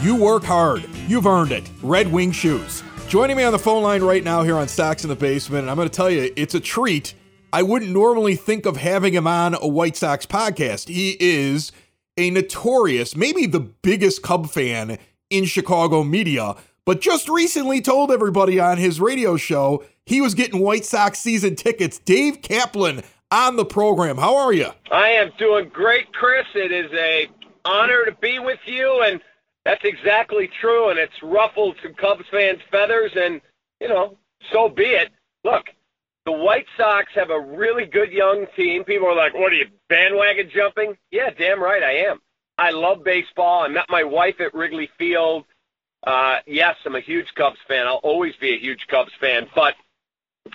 You 0.00 0.14
work 0.14 0.44
hard. 0.44 0.88
You've 1.08 1.26
earned 1.26 1.50
it. 1.50 1.68
Red 1.82 2.12
Wing 2.12 2.30
Shoes. 2.30 2.84
Joining 3.08 3.36
me 3.36 3.42
on 3.42 3.50
the 3.50 3.58
phone 3.58 3.82
line 3.82 4.00
right 4.00 4.22
now 4.22 4.44
here 4.44 4.56
on 4.56 4.68
Sox 4.68 5.02
in 5.02 5.08
the 5.08 5.16
Basement, 5.16 5.62
and 5.62 5.70
I'm 5.70 5.76
going 5.76 5.88
to 5.88 5.94
tell 5.94 6.08
you, 6.08 6.32
it's 6.36 6.54
a 6.54 6.60
treat. 6.60 7.14
I 7.52 7.64
wouldn't 7.64 7.90
normally 7.90 8.36
think 8.36 8.64
of 8.64 8.76
having 8.76 9.12
him 9.12 9.26
on 9.26 9.54
a 9.54 9.66
White 9.66 9.96
Sox 9.96 10.24
podcast. 10.24 10.88
He 10.88 11.16
is 11.18 11.72
a 12.16 12.30
notorious, 12.30 13.16
maybe 13.16 13.46
the 13.46 13.58
biggest 13.58 14.22
Cub 14.22 14.48
fan 14.48 14.98
in 15.30 15.46
Chicago 15.46 16.04
media, 16.04 16.54
but 16.84 17.00
just 17.00 17.28
recently 17.28 17.80
told 17.80 18.12
everybody 18.12 18.60
on 18.60 18.78
his 18.78 19.00
radio 19.00 19.36
show 19.36 19.82
he 20.06 20.20
was 20.20 20.34
getting 20.34 20.60
White 20.60 20.84
Sox 20.84 21.18
season 21.18 21.56
tickets. 21.56 21.98
Dave 21.98 22.40
Kaplan 22.40 23.02
on 23.32 23.56
the 23.56 23.64
program. 23.64 24.16
How 24.16 24.36
are 24.36 24.52
you? 24.52 24.68
I 24.92 25.08
am 25.08 25.32
doing 25.38 25.70
great, 25.70 26.12
Chris. 26.12 26.46
It 26.54 26.70
is 26.70 26.92
a 26.92 27.28
honor 27.64 28.04
to 28.04 28.12
be 28.12 28.38
with 28.38 28.60
you, 28.64 29.02
and 29.02 29.20
that's 29.68 29.84
exactly 29.84 30.48
true. 30.60 30.88
And 30.88 30.98
it's 30.98 31.22
ruffled 31.22 31.76
some 31.82 31.92
Cubs 31.94 32.24
fans' 32.30 32.60
feathers, 32.70 33.12
and 33.14 33.40
you 33.80 33.88
know, 33.88 34.16
so 34.50 34.68
be 34.68 34.84
it. 34.84 35.10
Look, 35.44 35.66
the 36.24 36.32
White 36.32 36.66
Sox 36.76 37.06
have 37.14 37.30
a 37.30 37.38
really 37.38 37.84
good 37.84 38.10
young 38.10 38.46
team. 38.56 38.84
People 38.84 39.08
are 39.08 39.14
like, 39.14 39.34
"What 39.34 39.52
are 39.52 39.56
you 39.56 39.66
bandwagon 39.88 40.50
jumping?" 40.54 40.96
Yeah, 41.10 41.30
damn 41.38 41.62
right 41.62 41.82
I 41.82 42.08
am. 42.10 42.20
I 42.56 42.70
love 42.70 43.04
baseball. 43.04 43.62
I 43.62 43.68
met 43.68 43.84
my 43.90 44.02
wife 44.02 44.40
at 44.40 44.54
Wrigley 44.54 44.88
Field. 44.98 45.44
Uh, 46.06 46.36
yes, 46.46 46.76
I'm 46.86 46.96
a 46.96 47.00
huge 47.00 47.26
Cubs 47.34 47.58
fan. 47.68 47.86
I'll 47.86 48.00
always 48.02 48.34
be 48.40 48.54
a 48.54 48.58
huge 48.58 48.86
Cubs 48.88 49.12
fan, 49.20 49.46
but 49.54 49.74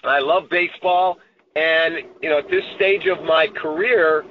I 0.03 0.19
love 0.19 0.49
baseball. 0.49 1.19
And, 1.55 1.97
you 2.21 2.29
know, 2.29 2.39
at 2.39 2.49
this 2.49 2.63
stage 2.75 3.05
of 3.05 3.23
my 3.23 3.47
career, 3.47 4.25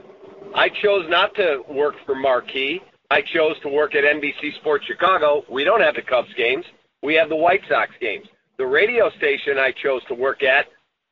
I 0.54 0.68
chose 0.68 1.06
not 1.08 1.34
to 1.36 1.62
work 1.68 1.94
for 2.04 2.14
Marquee. 2.14 2.80
I 3.12 3.20
chose 3.20 3.56
to 3.60 3.68
work 3.68 3.94
at 3.94 4.04
NBC 4.04 4.54
Sports 4.54 4.86
Chicago. 4.86 5.44
We 5.50 5.64
don't 5.64 5.82
have 5.82 5.96
the 5.96 6.00
Cubs 6.00 6.32
games. 6.34 6.64
We 7.02 7.12
have 7.16 7.28
the 7.28 7.36
White 7.36 7.60
Sox 7.68 7.90
games. 8.00 8.26
The 8.56 8.64
radio 8.64 9.10
station 9.18 9.58
I 9.58 9.70
chose 9.70 10.00
to 10.08 10.14
work 10.14 10.42
at, 10.42 10.64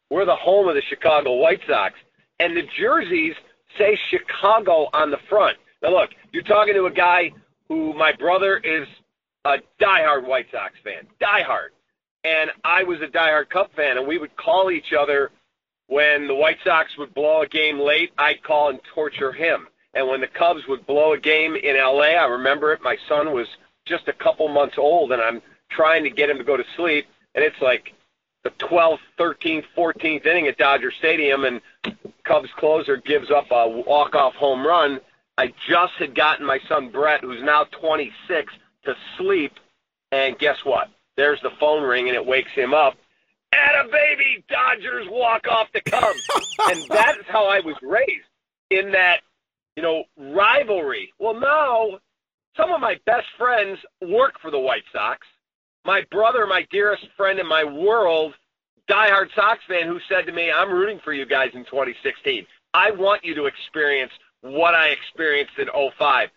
we're 0.09 0.25
the 0.25 0.35
home 0.35 0.67
of 0.67 0.75
the 0.75 0.83
Chicago 0.89 1.35
White 1.35 1.61
Sox. 1.69 1.95
And 2.39 2.57
the 2.57 2.63
jerseys 2.79 3.35
say 3.77 3.99
Chicago 4.09 4.89
on 4.95 5.11
the 5.11 5.19
front. 5.29 5.59
Now, 5.83 5.91
look, 5.91 6.09
you're 6.33 6.43
talking 6.43 6.73
to 6.73 6.87
a 6.87 6.91
guy 6.91 7.33
who 7.69 7.93
my 7.93 8.13
brother 8.13 8.57
is 8.57 8.89
a 9.45 9.57
diehard 9.79 10.27
White 10.27 10.47
Sox 10.51 10.73
fan, 10.83 11.07
diehard. 11.21 11.69
And 12.25 12.51
I 12.65 12.83
was 12.83 13.03
a 13.03 13.09
diehard 13.15 13.51
Cub 13.51 13.67
fan, 13.77 13.99
and 13.99 14.09
we 14.09 14.17
would 14.17 14.35
call 14.39 14.71
each 14.71 14.95
other 14.99 15.33
when 15.89 16.27
the 16.27 16.35
White 16.35 16.59
Sox 16.65 16.89
would 16.97 17.13
blow 17.13 17.43
a 17.43 17.47
game 17.47 17.79
late. 17.79 18.11
I'd 18.17 18.43
call 18.43 18.71
and 18.71 18.81
torture 18.95 19.33
him. 19.33 19.67
And 19.95 20.09
when 20.09 20.21
the 20.21 20.27
Cubs 20.27 20.67
would 20.69 20.87
blow 20.87 21.13
a 21.13 21.19
game 21.19 21.57
in 21.57 21.77
LA, 21.77 22.15
I 22.17 22.27
remember 22.27 22.73
it. 22.73 22.81
My 22.83 22.97
son 23.09 23.33
was 23.33 23.49
just 23.87 24.09
a 24.09 24.13
couple 24.13 24.49
months 24.49 24.79
old, 24.79 25.13
and 25.13 25.21
I'm 25.21 25.43
trying 25.71 26.05
to 26.05 26.11
get 26.11 26.31
him 26.31 26.39
to 26.39 26.45
go 26.45 26.57
to 26.57 26.65
sleep. 26.77 27.07
And 27.35 27.45
it's 27.45 27.61
like 27.61 27.93
the 28.45 28.51
12th, 28.51 29.01
13th, 29.19 29.65
14th 29.77 30.27
inning 30.27 30.47
at 30.47 30.59
Dodger 30.59 30.93
Stadium, 30.93 31.45
and 31.45 31.61
Cubs 32.25 32.51
closer 32.57 32.97
gives 32.97 33.31
up 33.31 33.47
a 33.51 33.69
walk-off 33.69 34.35
home 34.35 34.67
run 34.67 35.01
I 35.41 35.55
just 35.67 35.95
had 35.95 36.15
gotten 36.15 36.45
my 36.45 36.59
son 36.69 36.91
Brett, 36.91 37.23
who's 37.23 37.43
now 37.43 37.65
26, 37.65 38.53
to 38.85 38.95
sleep, 39.17 39.53
and 40.13 40.39
guess 40.39 40.59
what? 40.65 40.91
There's 41.17 41.41
the 41.41 41.51
phone 41.59 41.83
ring, 41.83 42.09
and 42.09 42.15
it 42.15 42.27
wakes 42.27 42.51
him 42.53 42.75
up. 42.75 42.99
At 43.51 43.87
a 43.87 43.89
baby, 43.89 44.45
Dodgers 44.51 45.09
walk 45.09 45.49
off 45.49 45.69
the 45.73 45.81
Cubs, 45.81 46.29
and 46.71 46.83
that 46.91 47.17
is 47.19 47.25
how 47.27 47.47
I 47.47 47.61
was 47.61 47.75
raised 47.81 48.27
in 48.69 48.93
that, 48.93 49.23
rivalry. 50.61 51.13
Well, 51.19 51.35
now 51.35 51.99
some 52.57 52.73
of 52.73 52.81
my 52.81 52.97
best 53.07 53.27
friends 53.39 53.79
work 54.03 54.35
for 54.41 54.51
the 54.51 54.59
White 54.59 54.85
Sox. 54.93 55.27
My 55.85 56.03
brother, 56.11 56.47
my 56.47 56.67
dearest 56.71 57.05
friend 57.17 57.39
in 57.39 57.47
my 57.47 57.65
world, 57.65 58.35
diehard 58.89 59.29
Sox 59.35 59.61
fan, 59.67 59.87
who 59.87 59.99
said 60.09 60.27
to 60.27 60.33
me, 60.33 60.51
"I'm 60.51 60.71
rooting 60.71 61.01
for 61.01 61.13
you 61.13 61.25
guys 61.25 61.51
in 61.55 61.65
2016. 61.65 62.47
I 62.75 62.91
want 62.91 63.25
you 63.25 63.35
to 63.35 63.47
experience." 63.47 64.13
what 64.43 64.75
I 64.75 64.89
experienced 64.89 65.59
in 65.59 65.69
05. 65.99 66.29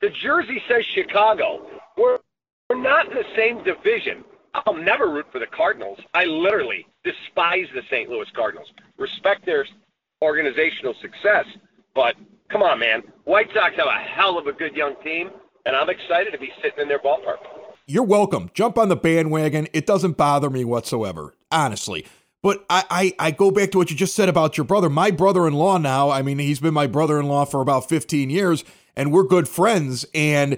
The 0.00 0.10
jersey 0.10 0.62
says 0.68 0.84
Chicago. 0.94 1.66
We're, 1.96 2.18
we're 2.68 2.80
not 2.80 3.08
in 3.08 3.14
the 3.14 3.24
same 3.36 3.62
division. 3.64 4.24
I'll 4.54 4.74
never 4.74 5.10
root 5.10 5.26
for 5.30 5.38
the 5.38 5.46
Cardinals. 5.46 5.98
I 6.14 6.24
literally 6.24 6.86
despise 7.04 7.66
the 7.74 7.82
St. 7.90 8.08
Louis 8.08 8.28
Cardinals. 8.34 8.68
Respect 8.96 9.44
their 9.46 9.66
organizational 10.22 10.94
success, 11.00 11.46
but 11.98 12.14
come 12.48 12.62
on, 12.62 12.78
man. 12.78 13.02
White 13.24 13.48
Sox 13.52 13.74
have 13.74 13.88
a 13.88 13.98
hell 13.98 14.38
of 14.38 14.46
a 14.46 14.52
good 14.52 14.76
young 14.76 14.94
team, 15.02 15.30
and 15.66 15.74
I'm 15.74 15.90
excited 15.90 16.30
to 16.30 16.38
be 16.38 16.52
sitting 16.62 16.78
in 16.78 16.86
their 16.86 17.00
ballpark. 17.00 17.38
You're 17.88 18.04
welcome. 18.04 18.52
Jump 18.54 18.78
on 18.78 18.88
the 18.88 18.94
bandwagon. 18.94 19.66
It 19.72 19.84
doesn't 19.84 20.16
bother 20.16 20.48
me 20.48 20.64
whatsoever, 20.64 21.34
honestly. 21.50 22.06
But 22.40 22.64
I, 22.70 22.84
I, 22.88 23.14
I 23.18 23.30
go 23.32 23.50
back 23.50 23.72
to 23.72 23.78
what 23.78 23.90
you 23.90 23.96
just 23.96 24.14
said 24.14 24.28
about 24.28 24.56
your 24.56 24.64
brother. 24.64 24.88
My 24.88 25.10
brother 25.10 25.48
in 25.48 25.54
law 25.54 25.76
now, 25.76 26.08
I 26.10 26.22
mean, 26.22 26.38
he's 26.38 26.60
been 26.60 26.72
my 26.72 26.86
brother 26.86 27.18
in 27.18 27.26
law 27.26 27.44
for 27.44 27.60
about 27.60 27.88
15 27.88 28.30
years, 28.30 28.62
and 28.94 29.10
we're 29.10 29.24
good 29.24 29.48
friends. 29.48 30.06
And 30.14 30.56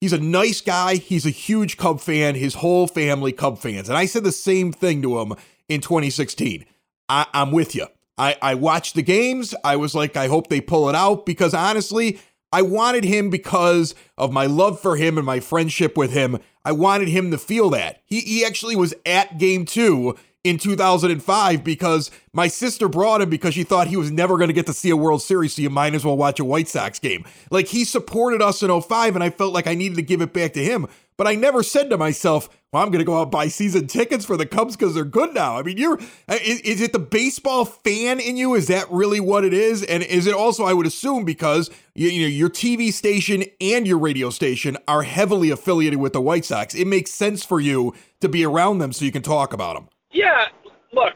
he's 0.00 0.14
a 0.14 0.18
nice 0.18 0.62
guy. 0.62 0.94
He's 0.94 1.26
a 1.26 1.30
huge 1.30 1.76
Cub 1.76 2.00
fan, 2.00 2.34
his 2.34 2.54
whole 2.54 2.86
family 2.86 3.32
Cub 3.32 3.58
fans. 3.58 3.90
And 3.90 3.98
I 3.98 4.06
said 4.06 4.24
the 4.24 4.32
same 4.32 4.72
thing 4.72 5.02
to 5.02 5.18
him 5.18 5.34
in 5.68 5.82
2016. 5.82 6.64
I, 7.10 7.26
I'm 7.34 7.52
with 7.52 7.74
you. 7.74 7.88
I, 8.18 8.36
I 8.42 8.54
watched 8.54 8.94
the 8.94 9.02
games. 9.02 9.54
I 9.64 9.76
was 9.76 9.94
like, 9.94 10.16
I 10.16 10.26
hope 10.26 10.48
they 10.48 10.60
pull 10.60 10.88
it 10.88 10.94
out 10.94 11.24
because 11.24 11.54
honestly, 11.54 12.18
I 12.52 12.62
wanted 12.62 13.04
him 13.04 13.30
because 13.30 13.94
of 14.16 14.32
my 14.32 14.46
love 14.46 14.80
for 14.80 14.96
him 14.96 15.18
and 15.18 15.26
my 15.26 15.40
friendship 15.40 15.96
with 15.96 16.12
him. 16.12 16.38
I 16.64 16.72
wanted 16.72 17.08
him 17.08 17.30
to 17.30 17.38
feel 17.38 17.70
that. 17.70 18.02
He, 18.06 18.20
he 18.20 18.44
actually 18.44 18.76
was 18.76 18.94
at 19.06 19.38
game 19.38 19.64
two 19.64 20.16
in 20.44 20.56
2005 20.56 21.62
because 21.62 22.10
my 22.32 22.48
sister 22.48 22.88
brought 22.88 23.20
him 23.20 23.28
because 23.28 23.54
she 23.54 23.64
thought 23.64 23.88
he 23.88 23.96
was 23.96 24.10
never 24.10 24.36
going 24.36 24.48
to 24.48 24.54
get 24.54 24.66
to 24.66 24.72
see 24.72 24.90
a 24.90 24.96
World 24.96 25.22
Series, 25.22 25.54
so 25.54 25.62
you 25.62 25.70
might 25.70 25.94
as 25.94 26.04
well 26.04 26.16
watch 26.16 26.40
a 26.40 26.44
White 26.44 26.68
Sox 26.68 26.98
game. 26.98 27.24
Like 27.50 27.68
he 27.68 27.84
supported 27.84 28.40
us 28.40 28.62
in 28.62 28.80
05, 28.80 29.14
and 29.14 29.22
I 29.22 29.30
felt 29.30 29.52
like 29.52 29.66
I 29.66 29.74
needed 29.74 29.96
to 29.96 30.02
give 30.02 30.22
it 30.22 30.32
back 30.32 30.54
to 30.54 30.64
him. 30.64 30.86
But 31.16 31.26
I 31.26 31.34
never 31.34 31.62
said 31.62 31.90
to 31.90 31.98
myself, 31.98 32.48
well, 32.72 32.82
I'm 32.82 32.90
going 32.90 32.98
to 32.98 33.04
go 33.04 33.16
out 33.16 33.22
and 33.22 33.30
buy 33.30 33.48
season 33.48 33.86
tickets 33.86 34.26
for 34.26 34.36
the 34.36 34.44
Cubs 34.44 34.76
because 34.76 34.94
they're 34.94 35.04
good 35.04 35.32
now. 35.32 35.56
I 35.58 35.62
mean, 35.62 35.78
you're, 35.78 35.98
uh, 36.28 36.38
is, 36.44 36.60
is, 36.60 36.80
it 36.82 36.92
the 36.92 36.98
baseball 36.98 37.64
fan 37.64 38.20
in 38.20 38.36
you? 38.36 38.54
Is 38.54 38.66
that 38.66 38.90
really 38.90 39.20
what 39.20 39.42
it 39.44 39.54
is? 39.54 39.82
And 39.84 40.02
is 40.02 40.26
it 40.26 40.34
also, 40.34 40.64
I 40.64 40.74
would 40.74 40.86
assume, 40.86 41.24
because 41.24 41.70
you, 41.94 42.08
you 42.10 42.22
know, 42.22 42.28
your 42.28 42.50
TV 42.50 42.92
station 42.92 43.44
and 43.58 43.86
your 43.86 43.98
radio 43.98 44.28
station 44.28 44.76
are 44.86 45.02
heavily 45.02 45.50
affiliated 45.50 45.98
with 45.98 46.12
the 46.12 46.20
White 46.20 46.44
Sox, 46.44 46.74
it 46.74 46.86
makes 46.86 47.10
sense 47.10 47.42
for 47.42 47.58
you 47.58 47.94
to 48.20 48.28
be 48.28 48.44
around 48.44 48.78
them 48.78 48.92
so 48.92 49.06
you 49.06 49.12
can 49.12 49.22
talk 49.22 49.54
about 49.54 49.74
them. 49.74 49.88
Yeah, 50.10 50.48
look, 50.92 51.14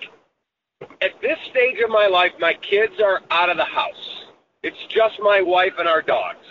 at 1.03 1.21
this 1.21 1.39
stage 1.51 1.81
of 1.85 1.91
my 1.91 2.07
life, 2.07 2.33
my 2.41 2.55
kids 2.55 2.95
are 2.99 3.21
out 3.31 3.51
of 3.51 3.59
the 3.59 3.65
house. 3.65 4.25
It's 4.63 4.87
just 4.89 5.21
my 5.21 5.43
wife 5.43 5.75
and 5.79 5.87
our 5.87 6.01
dogs. 6.01 6.47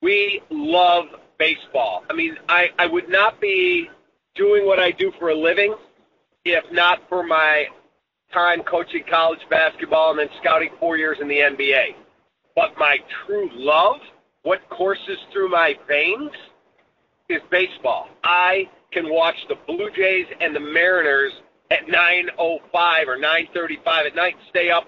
We 0.00 0.42
love 0.50 1.06
baseball. 1.38 2.02
I 2.10 2.14
mean, 2.14 2.38
I, 2.48 2.70
I 2.76 2.86
would 2.86 3.08
not 3.08 3.40
be 3.40 3.88
doing 4.34 4.66
what 4.66 4.78
I 4.78 4.90
do 4.90 5.12
for 5.18 5.30
a 5.30 5.34
living 5.34 5.74
if 6.44 6.64
not 6.72 7.00
for 7.08 7.22
my 7.22 7.66
time 8.32 8.62
coaching 8.62 9.04
college 9.08 9.40
basketball 9.50 10.10
and 10.10 10.18
then 10.18 10.28
scouting 10.40 10.70
four 10.80 10.96
years 10.96 11.18
in 11.20 11.28
the 11.28 11.36
NBA. 11.36 11.94
But 12.56 12.76
my 12.78 12.98
true 13.26 13.48
love, 13.52 13.96
what 14.42 14.68
courses 14.70 15.18
through 15.32 15.50
my 15.50 15.76
veins, 15.86 16.30
is 17.28 17.40
baseball. 17.50 18.08
I 18.24 18.68
can 18.90 19.08
watch 19.08 19.36
the 19.48 19.56
Blue 19.66 19.90
Jays 19.94 20.26
and 20.40 20.54
the 20.54 20.60
Mariners 20.60 21.32
at 21.70 21.86
9.05 21.86 23.06
or 23.06 23.18
9.35 23.18 24.06
at 24.06 24.16
night 24.16 24.34
stay 24.50 24.70
up 24.70 24.86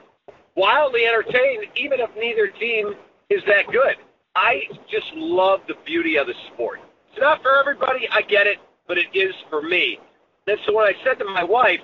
wildly 0.57 1.07
entertained, 1.07 1.67
even 1.77 2.01
if 2.01 2.11
neither 2.17 2.49
team 2.49 2.95
is 3.31 3.43
that 3.47 3.67
good. 3.73 3.97
I 4.37 4.63
just 4.91 5.13
love 5.15 5.61
the 5.69 5.75
beauty 5.87 6.17
of 6.17 6.27
the 6.27 6.35
sport. 6.53 6.81
It's 7.11 7.21
not 7.21 7.43
for 7.43 7.57
everybody, 7.59 8.09
I 8.11 8.23
get 8.23 8.47
it, 8.47 8.59
but 8.87 8.99
it 8.99 9.07
is 9.15 9.35
for 9.51 9.63
me. 9.63 9.99
And 10.47 10.59
so 10.67 10.75
when 10.75 10.85
I 10.87 10.93
said 11.05 11.19
to 11.19 11.25
my 11.25 11.45
wife, 11.45 11.81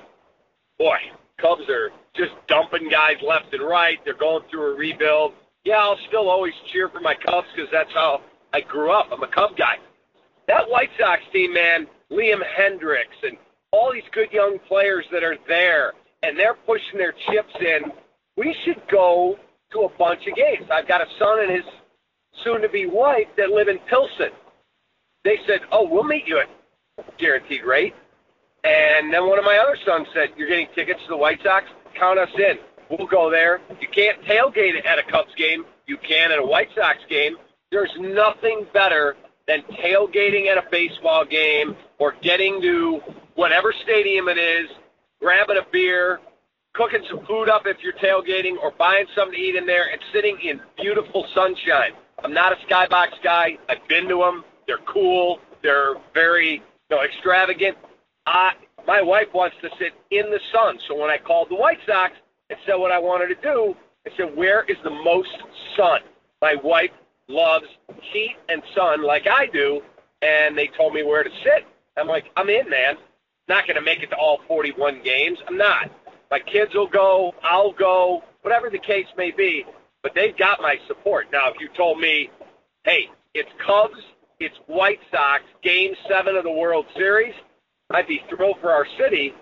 boy, 0.79 0.97
Cubs 1.41 1.69
are 1.69 1.91
just 2.15 2.33
dumping 2.47 2.89
guys 2.91 3.17
left 3.27 3.53
and 3.53 3.67
right. 3.67 3.99
They're 4.05 4.15
going 4.15 4.43
through 4.51 4.75
a 4.75 4.77
rebuild. 4.77 5.33
Yeah, 5.65 5.79
I'll 5.79 5.99
still 6.09 6.29
always 6.29 6.55
cheer 6.73 6.89
for 6.89 7.01
my 7.01 7.15
Cubs 7.15 7.49
because 7.55 7.71
that's 7.73 7.93
how 7.93 8.21
I 8.53 8.61
grew 8.61 8.91
up. 8.91 9.09
I'm 9.13 9.23
a 9.23 9.29
Cub 9.29 9.57
guy. 9.57 9.77
That 10.49 10.69
White 10.69 10.91
Sox 10.99 11.23
team, 11.33 11.55
man, 11.55 11.87
Liam 12.11 12.41
Hendriks 12.59 13.23
and 13.23 13.37
all 13.73 13.93
these 13.93 14.03
good 14.13 14.33
young 14.33 14.59
players 14.67 15.05
that 15.13 15.23
are 15.23 15.37
there, 15.47 15.93
and 16.23 16.39
they're 16.39 16.55
pushing 16.67 16.99
their 16.99 17.13
chips 17.13 17.55
in. 17.61 17.93
We 18.37 18.55
should 18.65 18.83
go 18.91 19.39
to 19.73 19.81
a 19.81 19.89
bunch 19.97 20.27
of 20.27 20.35
games. 20.35 20.69
I've 20.73 20.89
got 20.89 21.01
a 21.01 21.07
son 21.19 21.45
in 21.45 21.55
his 21.55 21.65
soon 22.43 22.63
to 22.63 22.69
be 22.69 22.87
wife 22.87 23.29
that 23.37 23.51
live 23.51 23.69
in 23.69 23.79
Pilsen. 23.89 24.31
They 25.25 25.39
said, 25.47 25.61
Oh, 25.71 25.87
we'll 25.89 26.05
meet 26.05 26.27
you 26.27 26.39
at 26.39 26.49
guaranteed 27.19 27.65
rate. 27.65 27.95
And 28.65 29.13
then 29.13 29.27
one 29.27 29.39
of 29.39 29.45
my 29.45 29.59
other 29.59 29.77
sons 29.87 30.07
said, 30.15 30.31
You're 30.37 30.49
getting 30.49 30.69
tickets 30.75 31.01
to 31.05 31.09
the 31.09 31.17
White 31.17 31.41
Sox? 31.43 31.67
Count 31.99 32.19
us 32.19 32.29
in. 32.37 32.59
We'll 32.91 33.07
go 33.07 33.31
there. 33.31 33.61
You 33.81 33.89
can't 33.89 34.21
tailgate 34.23 34.85
at 34.85 34.99
a 34.99 35.11
Cubs 35.11 35.35
game. 35.37 35.65
You 35.87 35.97
can 35.97 36.33
at 36.33 36.39
a 36.39 36.45
White 36.45 36.69
Sox 36.75 36.99
game. 37.09 37.37
There's 37.71 37.93
nothing 37.99 38.67
better 38.75 39.17
than 39.47 39.63
tailgating 39.83 40.49
at 40.49 40.59
a 40.59 40.65
baseball 40.71 41.25
game 41.25 41.77
or 41.99 42.15
getting 42.23 42.61
to 42.63 43.01
whatever 43.35 43.73
stadium 43.85 44.29
it 44.29 44.39
is, 44.39 44.69
grabbing 45.21 45.57
a 45.57 45.67
beer, 45.73 46.21
cooking 46.75 47.01
some 47.09 47.25
food 47.27 47.49
up 47.49 47.63
if 47.67 47.77
you're 47.83 47.95
tailgating, 47.95 48.57
or 48.63 48.73
buying 48.79 49.07
something 49.15 49.39
to 49.39 49.41
eat 49.41 49.57
in 49.57 49.67
there 49.67 49.91
and 49.91 50.01
sitting 50.13 50.37
in 50.43 50.61
beautiful 50.81 51.27
sunshine. 51.35 51.93
I'm 52.23 52.35
not 52.35 52.53
a 52.53 52.57
skybox 52.67 53.23
guy. 53.23 53.57
I've 53.69 53.87
been 53.89 54.09
to 54.09 54.19
them. 54.19 54.45
They're 54.67 54.85
cool. 54.93 55.39
They're 55.63 55.95
very 56.15 56.63
know, 56.91 57.03
extravagant. 57.03 57.77
I, 58.27 58.53
my 58.87 59.03
wife 59.03 59.29
wants 59.35 59.57
to 59.63 59.71
sit 59.79 59.93
in 60.11 60.31
the 60.31 60.41
sun. 60.53 60.79
So 60.89 60.97
when 60.97 61.11
I 61.11 61.19
called 61.19 61.49
the 61.51 61.57
White 61.57 61.79
Sox 61.87 62.13
and 62.49 62.59
said 62.67 62.75
what 62.75 62.93
I 62.93 62.99
wanted 62.99 63.29
to 63.29 63.41
do, 63.43 63.75
I 64.07 64.11
said, 64.17 64.37
where 64.37 64.65
is 64.65 64.77
the 64.83 64.91
most 64.91 65.31
sun? 65.77 66.01
My 66.41 66.55
wife 66.63 66.91
loves 67.29 67.67
heat 68.13 68.37
and 68.49 68.63
sun 68.75 69.03
like 69.03 69.27
I 69.27 69.47
do, 69.47 69.83
and 70.23 70.57
they 70.57 70.69
told 70.77 70.95
me 70.95 71.03
where 71.03 71.23
to 71.23 71.31
sit. 71.45 71.67
I'm 71.97 72.09
like, 72.09 72.27
I'm 72.37 72.49
in, 72.49 72.69
man. 72.69 72.97
Not 73.49 73.67
going 73.67 73.77
to 73.77 73.83
make 73.83 74.03
it 74.03 74.11
to 74.11 74.17
all 74.17 74.41
41 74.49 75.03
games. 75.03 75.39
I'm 75.47 75.57
not. 75.57 75.91
My 76.31 76.39
kids 76.39 76.73
will 76.75 76.89
go. 76.89 77.35
I'll 77.43 77.73
go. 77.73 78.23
Whatever 78.43 78.71
the 78.71 78.79
case 78.79 79.07
may 79.17 79.31
be. 79.33 79.65
But 80.03 80.15
they've 80.15 80.37
got 80.37 80.63
my 80.63 80.77
support. 80.87 81.27
Now, 81.33 81.51
if 81.51 81.61
you 81.61 81.69
told 81.77 81.99
me, 81.99 82.31
hey, 82.85 83.11
it's 83.35 83.51
Cubs, 83.65 83.99
it's 84.41 84.57
White 84.67 84.99
Sox, 85.11 85.45
Game 85.63 85.95
Seven 86.09 86.35
of 86.35 86.45
the 86.45 86.51
World 86.51 86.87
Series, 86.97 87.35
I'd 87.91 88.09
be 88.09 88.23
thrilled 88.29 88.57
for 88.61 88.71
our 88.73 88.87
city. 88.99 89.35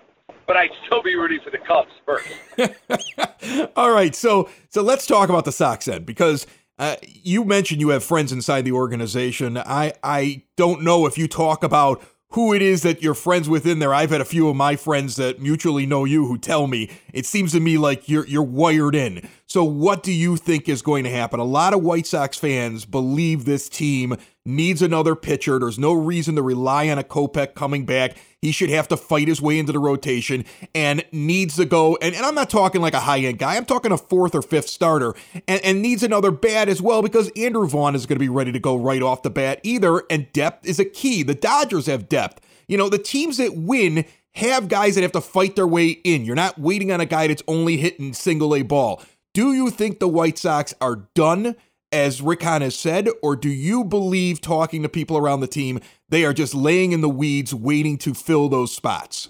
But 0.45 0.57
I'd 0.57 0.71
still 0.87 1.03
be 1.03 1.15
rooting 1.15 1.39
for 1.43 1.51
the 1.51 1.59
Cubs 1.59 1.91
first. 2.05 3.69
All 3.75 3.91
right, 3.91 4.15
so 4.15 4.49
so 4.69 4.81
let's 4.81 5.05
talk 5.05 5.29
about 5.29 5.45
the 5.45 5.51
Sox 5.51 5.85
then, 5.85 6.03
because 6.03 6.47
uh, 6.79 6.95
you 7.03 7.45
mentioned 7.45 7.81
you 7.81 7.89
have 7.89 8.03
friends 8.03 8.31
inside 8.31 8.63
the 8.63 8.71
organization. 8.71 9.57
I 9.59 9.93
I 10.01 10.43
don't 10.57 10.81
know 10.81 11.05
if 11.05 11.19
you 11.19 11.27
talk 11.27 11.63
about 11.63 12.01
who 12.31 12.53
it 12.53 12.61
is 12.61 12.83
that 12.83 13.01
you're 13.01 13.15
friends 13.15 13.49
with 13.49 13.65
in 13.65 13.79
there. 13.79 13.93
I've 13.93 14.11
had 14.11 14.21
a 14.21 14.25
few 14.25 14.49
of 14.49 14.55
my 14.55 14.75
friends 14.75 15.15
that 15.15 15.39
mutually 15.39 15.85
know 15.85 16.05
you 16.05 16.27
who 16.27 16.37
tell 16.37 16.67
me 16.67 16.89
it 17.11 17.25
seems 17.25 17.51
to 17.53 17.59
me 17.59 17.77
like 17.77 18.07
you're 18.07 18.25
you're 18.25 18.41
wired 18.41 18.95
in. 18.95 19.27
So 19.45 19.63
what 19.63 20.03
do 20.03 20.11
you 20.11 20.37
think 20.37 20.69
is 20.69 20.81
going 20.81 21.03
to 21.03 21.09
happen? 21.11 21.39
A 21.39 21.43
lot 21.43 21.73
of 21.73 21.83
White 21.83 22.07
Sox 22.07 22.37
fans 22.37 22.85
believe 22.85 23.45
this 23.45 23.69
team 23.69 24.15
needs 24.55 24.81
another 24.81 25.15
pitcher. 25.15 25.59
There's 25.59 25.79
no 25.79 25.93
reason 25.93 26.35
to 26.35 26.41
rely 26.41 26.89
on 26.89 26.97
a 26.97 27.03
Kopech 27.03 27.53
coming 27.53 27.85
back. 27.85 28.17
He 28.41 28.51
should 28.51 28.69
have 28.69 28.87
to 28.87 28.97
fight 28.97 29.27
his 29.27 29.41
way 29.41 29.59
into 29.59 29.71
the 29.71 29.79
rotation 29.79 30.45
and 30.73 31.03
needs 31.11 31.55
to 31.57 31.65
go. 31.65 31.97
And, 32.01 32.15
and 32.15 32.25
I'm 32.25 32.35
not 32.35 32.49
talking 32.49 32.81
like 32.81 32.93
a 32.93 33.01
high 33.01 33.19
end 33.19 33.37
guy. 33.37 33.57
I'm 33.57 33.65
talking 33.65 33.91
a 33.91 33.97
fourth 33.97 34.33
or 34.33 34.41
fifth 34.41 34.69
starter 34.69 35.13
and, 35.47 35.61
and 35.63 35.81
needs 35.81 36.03
another 36.03 36.31
bat 36.31 36.69
as 36.69 36.81
well 36.81 37.01
because 37.01 37.29
Andrew 37.35 37.67
Vaughn 37.67 37.95
is 37.95 38.05
going 38.05 38.15
to 38.15 38.19
be 38.19 38.29
ready 38.29 38.51
to 38.51 38.59
go 38.59 38.75
right 38.75 39.01
off 39.01 39.23
the 39.23 39.29
bat 39.29 39.59
either. 39.63 40.03
And 40.09 40.31
depth 40.33 40.65
is 40.65 40.79
a 40.79 40.85
key. 40.85 41.23
The 41.23 41.35
Dodgers 41.35 41.85
have 41.87 42.09
depth. 42.09 42.39
You 42.67 42.77
know, 42.77 42.89
the 42.89 42.99
teams 42.99 43.37
that 43.37 43.55
win 43.55 44.05
have 44.33 44.67
guys 44.69 44.95
that 44.95 45.01
have 45.01 45.11
to 45.11 45.21
fight 45.21 45.55
their 45.55 45.67
way 45.67 45.87
in. 45.87 46.23
You're 46.23 46.35
not 46.35 46.59
waiting 46.59 46.91
on 46.91 47.01
a 47.01 47.05
guy 47.05 47.27
that's 47.27 47.43
only 47.47 47.77
hitting 47.77 48.13
single 48.13 48.55
A 48.55 48.61
ball. 48.61 49.01
Do 49.33 49.53
you 49.53 49.69
think 49.69 49.99
the 49.99 50.07
White 50.07 50.37
Sox 50.37 50.73
are 50.81 51.07
done, 51.13 51.55
as 51.91 52.21
Rick 52.21 52.43
has 52.43 52.77
said, 52.77 53.09
or 53.21 53.35
do 53.35 53.49
you 53.49 53.83
believe, 53.83 54.41
talking 54.41 54.83
to 54.83 54.89
people 54.89 55.17
around 55.17 55.39
the 55.39 55.47
team, 55.47 55.79
they 56.09 56.25
are 56.25 56.33
just 56.33 56.53
laying 56.53 56.91
in 56.91 57.01
the 57.01 57.09
weeds 57.09 57.53
waiting 57.53 57.97
to 57.99 58.13
fill 58.13 58.49
those 58.49 58.73
spots? 58.73 59.29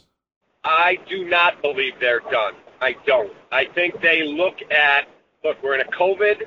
I 0.64 0.98
do 1.08 1.26
not 1.28 1.62
believe 1.62 1.94
they're 2.00 2.20
done. 2.32 2.54
I 2.82 2.96
don't. 3.06 3.34
I 3.52 3.66
think 3.66 4.02
they 4.02 4.24
look 4.24 4.62
at 4.72 5.08
look, 5.44 5.62
we're 5.64 5.76
in 5.76 5.82
a 5.82 5.92
COVID 5.92 6.44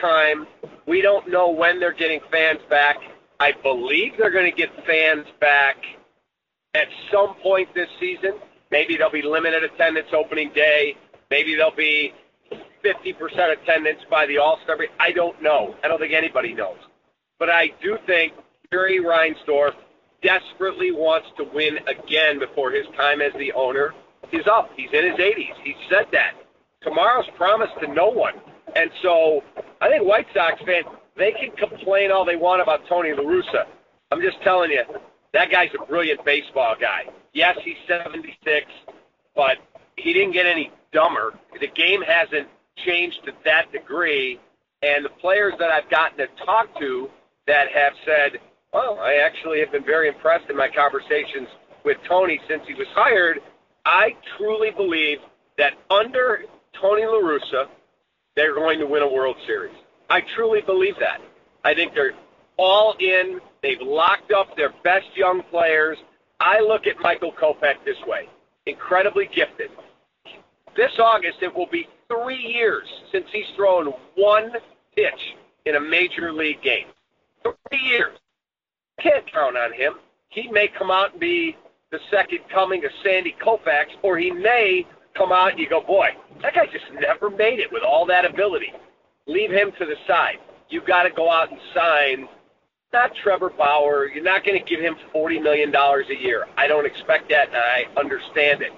time. 0.00 0.46
We 0.86 1.00
don't 1.00 1.28
know 1.28 1.50
when 1.50 1.78
they're 1.78 1.92
getting 1.92 2.20
fans 2.30 2.60
back. 2.68 2.96
I 3.38 3.52
believe 3.62 4.14
they're 4.18 4.30
going 4.30 4.50
to 4.50 4.56
get 4.56 4.70
fans 4.86 5.26
back 5.40 5.76
at 6.74 6.88
some 7.10 7.34
point 7.42 7.72
this 7.74 7.88
season. 8.00 8.34
Maybe 8.70 8.96
they'll 8.96 9.10
be 9.10 9.22
limited 9.22 9.64
attendance 9.64 10.08
opening 10.12 10.50
day. 10.54 10.96
Maybe 11.30 11.54
they'll 11.54 11.74
be 11.74 12.12
50% 12.84 13.52
attendance 13.52 14.00
by 14.10 14.26
the 14.26 14.38
All 14.38 14.58
Star. 14.64 14.78
I 14.98 15.12
don't 15.12 15.40
know. 15.42 15.74
I 15.82 15.88
don't 15.88 15.98
think 15.98 16.12
anybody 16.12 16.54
knows. 16.54 16.78
But 17.38 17.50
I 17.50 17.70
do 17.82 17.98
think 18.06 18.34
Jerry 18.70 19.00
Reinsdorf 19.00 19.72
desperately 20.22 20.92
wants 20.92 21.26
to 21.36 21.44
win 21.52 21.78
again 21.86 22.38
before 22.38 22.70
his 22.70 22.86
time 22.96 23.20
as 23.20 23.32
the 23.38 23.52
owner 23.52 23.94
is 24.32 24.46
up. 24.46 24.70
He's 24.76 24.90
in 24.92 25.10
his 25.10 25.18
80s. 25.18 25.54
He 25.64 25.74
said 25.90 26.06
that. 26.12 26.34
Tomorrow's 26.82 27.26
promised 27.36 27.74
to 27.80 27.92
no 27.92 28.08
one. 28.08 28.34
And 28.74 28.90
so 29.02 29.42
I 29.80 29.88
think 29.88 30.04
White 30.04 30.26
Sox 30.34 30.60
fans, 30.64 30.86
they 31.16 31.32
can 31.32 31.50
complain 31.56 32.10
all 32.10 32.24
they 32.24 32.36
want 32.36 32.62
about 32.62 32.80
Tony 32.88 33.12
La 33.12 33.22
Russa. 33.22 33.66
I'm 34.10 34.20
just 34.20 34.40
telling 34.42 34.70
you, 34.70 34.82
that 35.32 35.50
guy's 35.50 35.70
a 35.80 35.84
brilliant 35.86 36.24
baseball 36.24 36.74
guy. 36.80 37.04
Yes, 37.32 37.56
he's 37.64 37.76
76, 37.88 38.66
but 39.34 39.58
he 39.96 40.12
didn't 40.12 40.32
get 40.32 40.46
any 40.46 40.70
dumber. 40.92 41.34
The 41.60 41.68
game 41.68 42.02
hasn't 42.02 42.48
changed 42.84 43.18
to 43.26 43.32
that 43.44 43.70
degree. 43.72 44.40
And 44.82 45.04
the 45.04 45.10
players 45.20 45.54
that 45.58 45.70
I've 45.70 45.88
gotten 45.90 46.18
to 46.18 46.26
talk 46.44 46.68
to 46.80 47.08
that 47.46 47.68
have 47.72 47.92
said, 48.04 48.40
well, 48.72 48.98
I 49.00 49.14
actually 49.14 49.60
have 49.60 49.72
been 49.72 49.84
very 49.84 50.08
impressed 50.08 50.48
in 50.50 50.56
my 50.56 50.68
conversations 50.68 51.48
with 51.84 51.98
Tony 52.08 52.40
since 52.48 52.62
he 52.66 52.74
was 52.74 52.86
hired. 52.94 53.38
I 53.84 54.16
truly 54.36 54.70
believe 54.70 55.18
that 55.58 55.74
under 55.90 56.42
Tony 56.80 57.04
La 57.04 57.20
Russa, 57.20 57.66
they're 58.34 58.54
going 58.54 58.78
to 58.78 58.86
win 58.86 59.02
a 59.02 59.08
World 59.08 59.36
Series. 59.46 59.74
I 60.08 60.22
truly 60.34 60.60
believe 60.62 60.94
that. 61.00 61.20
I 61.64 61.74
think 61.74 61.94
they're 61.94 62.14
all 62.56 62.94
in. 62.98 63.40
They've 63.62 63.80
locked 63.80 64.32
up 64.32 64.56
their 64.56 64.72
best 64.82 65.06
young 65.14 65.42
players. 65.50 65.98
I 66.40 66.60
look 66.60 66.86
at 66.86 66.98
Michael 67.00 67.32
Kopech 67.32 67.84
this 67.84 67.96
way 68.06 68.28
incredibly 68.66 69.28
gifted. 69.34 69.70
This 70.76 70.92
August, 70.98 71.38
it 71.42 71.54
will 71.54 71.68
be 71.70 71.86
three 72.12 72.42
years 72.42 72.86
since 73.10 73.26
he's 73.32 73.46
thrown 73.56 73.92
one 74.16 74.52
pitch 74.94 75.36
in 75.66 75.76
a 75.76 75.80
major 75.80 76.32
league 76.32 76.62
game. 76.62 76.86
Three 77.42 77.80
years. 77.80 78.16
Can't 79.00 79.30
count 79.32 79.56
on 79.56 79.72
him. 79.72 79.94
He 80.28 80.48
may 80.50 80.68
come 80.78 80.90
out 80.90 81.12
and 81.12 81.20
be 81.20 81.56
the 81.90 81.98
second 82.10 82.40
coming 82.52 82.84
of 82.84 82.90
Sandy 83.04 83.34
Koufax, 83.44 83.86
or 84.02 84.18
he 84.18 84.30
may 84.30 84.86
come 85.16 85.32
out 85.32 85.50
and 85.50 85.58
you 85.58 85.68
go, 85.68 85.80
boy, 85.80 86.08
that 86.42 86.54
guy 86.54 86.66
just 86.66 86.84
never 87.00 87.30
made 87.30 87.58
it 87.58 87.70
with 87.70 87.82
all 87.82 88.06
that 88.06 88.24
ability. 88.24 88.72
Leave 89.26 89.50
him 89.50 89.70
to 89.78 89.84
the 89.84 89.96
side. 90.06 90.36
You've 90.68 90.86
got 90.86 91.02
to 91.02 91.10
go 91.10 91.30
out 91.30 91.50
and 91.50 91.60
sign 91.74 92.28
not 92.92 93.10
Trevor 93.22 93.50
Bauer. 93.50 94.08
You're 94.08 94.24
not 94.24 94.44
going 94.44 94.58
to 94.58 94.68
give 94.68 94.80
him 94.80 94.96
$40 95.14 95.42
million 95.42 95.74
a 95.74 96.22
year. 96.22 96.46
I 96.56 96.66
don't 96.66 96.86
expect 96.86 97.30
that, 97.30 97.48
and 97.48 97.56
I 97.56 97.84
understand 97.98 98.62
it. 98.62 98.72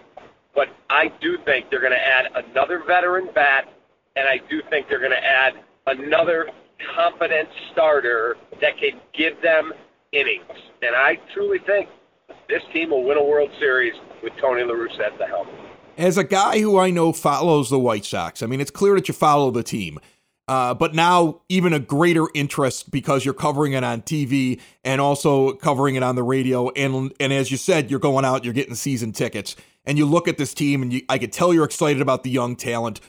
But 0.54 0.68
I 0.90 1.12
do 1.20 1.36
think 1.44 1.70
they're 1.70 1.80
going 1.80 1.92
to 1.92 2.06
add 2.06 2.26
another 2.34 2.82
veteran 2.86 3.28
bat, 3.34 3.68
and 4.16 4.28
I 4.28 4.38
do 4.48 4.62
think 4.70 4.88
they're 4.88 5.00
going 5.00 5.10
to 5.10 5.24
add 5.24 5.54
another 5.86 6.48
competent 6.94 7.48
starter 7.72 8.36
that 8.60 8.78
can 8.78 9.00
give 9.12 9.40
them 9.42 9.72
innings. 10.12 10.44
And 10.82 10.94
I 10.94 11.18
truly 11.32 11.58
think 11.58 11.88
this 12.48 12.62
team 12.72 12.90
will 12.90 13.04
win 13.04 13.18
a 13.18 13.24
World 13.24 13.50
Series 13.58 13.94
with 14.22 14.32
Tony 14.40 14.62
La 14.62 14.74
Russa 14.74 15.00
at 15.00 15.18
the 15.18 15.26
helm. 15.26 15.48
As 15.96 16.18
a 16.18 16.24
guy 16.24 16.60
who 16.60 16.78
I 16.78 16.90
know 16.90 17.12
follows 17.12 17.70
the 17.70 17.78
White 17.78 18.04
Sox, 18.04 18.42
I 18.42 18.46
mean, 18.46 18.60
it's 18.60 18.70
clear 18.70 18.94
that 18.94 19.08
you 19.08 19.14
follow 19.14 19.50
the 19.50 19.62
team. 19.62 19.98
Uh, 20.46 20.74
but 20.74 20.94
now 20.94 21.40
even 21.48 21.72
a 21.72 21.78
greater 21.78 22.26
interest 22.34 22.90
because 22.90 23.24
you're 23.24 23.32
covering 23.32 23.72
it 23.72 23.82
on 23.82 24.02
TV 24.02 24.60
and 24.84 25.00
also 25.00 25.52
covering 25.54 25.94
it 25.94 26.02
on 26.02 26.16
the 26.16 26.22
radio. 26.22 26.68
And 26.70 27.14
and 27.18 27.32
as 27.32 27.50
you 27.50 27.56
said, 27.56 27.90
you're 27.90 28.00
going 28.00 28.26
out, 28.26 28.44
you're 28.44 28.52
getting 28.52 28.74
season 28.74 29.12
tickets, 29.12 29.56
and 29.84 29.98
you 29.98 30.06
look 30.06 30.28
at 30.28 30.38
this 30.38 30.54
team, 30.54 30.82
and 30.82 30.92
you, 30.92 31.02
I 31.08 31.18
could 31.18 31.32
tell 31.32 31.52
you're 31.52 31.64
excited 31.64 32.02
about 32.02 32.22
the 32.22 32.30
young 32.30 32.56
talent. 32.56 33.00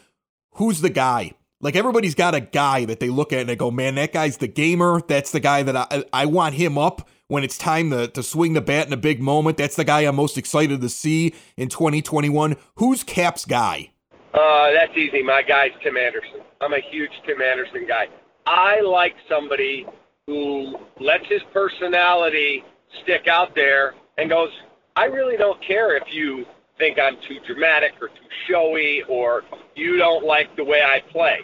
Who's 0.53 0.81
the 0.81 0.89
guy? 0.89 1.33
Like 1.61 1.75
everybody's 1.75 2.15
got 2.15 2.35
a 2.35 2.41
guy 2.41 2.85
that 2.85 2.99
they 2.99 3.09
look 3.09 3.33
at 3.33 3.39
and 3.39 3.49
they 3.49 3.55
go, 3.55 3.71
man, 3.71 3.95
that 3.95 4.13
guy's 4.13 4.37
the 4.37 4.47
gamer. 4.47 5.01
That's 5.07 5.31
the 5.31 5.39
guy 5.39 5.63
that 5.63 5.75
I 5.75 6.03
I 6.13 6.25
want 6.25 6.55
him 6.55 6.77
up 6.77 7.07
when 7.27 7.43
it's 7.43 7.57
time 7.57 7.89
to, 7.89 8.07
to 8.09 8.21
swing 8.21 8.53
the 8.53 8.61
bat 8.61 8.87
in 8.87 8.93
a 8.93 8.97
big 8.97 9.21
moment. 9.21 9.57
That's 9.57 9.75
the 9.75 9.83
guy 9.83 10.01
I'm 10.01 10.15
most 10.15 10.37
excited 10.37 10.81
to 10.81 10.89
see 10.89 11.33
in 11.57 11.69
2021. 11.69 12.55
Who's 12.75 13.03
Cap's 13.03 13.45
guy? 13.45 13.91
Uh, 14.33 14.71
that's 14.71 14.95
easy. 14.97 15.23
My 15.23 15.41
guy's 15.41 15.71
Tim 15.81 15.97
Anderson. 15.97 16.41
I'm 16.61 16.73
a 16.73 16.81
huge 16.91 17.11
Tim 17.25 17.41
Anderson 17.41 17.85
guy. 17.87 18.07
I 18.45 18.81
like 18.81 19.15
somebody 19.29 19.87
who 20.27 20.75
lets 20.99 21.25
his 21.27 21.41
personality 21.53 22.63
stick 23.03 23.27
out 23.27 23.55
there 23.55 23.95
and 24.17 24.29
goes, 24.29 24.49
I 24.95 25.05
really 25.05 25.37
don't 25.37 25.61
care 25.65 25.97
if 25.97 26.03
you 26.11 26.45
think 26.77 26.97
I'm 26.99 27.15
too 27.27 27.37
dramatic 27.47 27.93
or 28.01 28.09
too 28.09 28.29
showy 28.49 29.03
or 29.07 29.43
you 29.75 29.97
don't 29.97 30.25
like 30.25 30.55
the 30.55 30.63
way 30.63 30.81
I 30.81 31.01
play. 31.11 31.39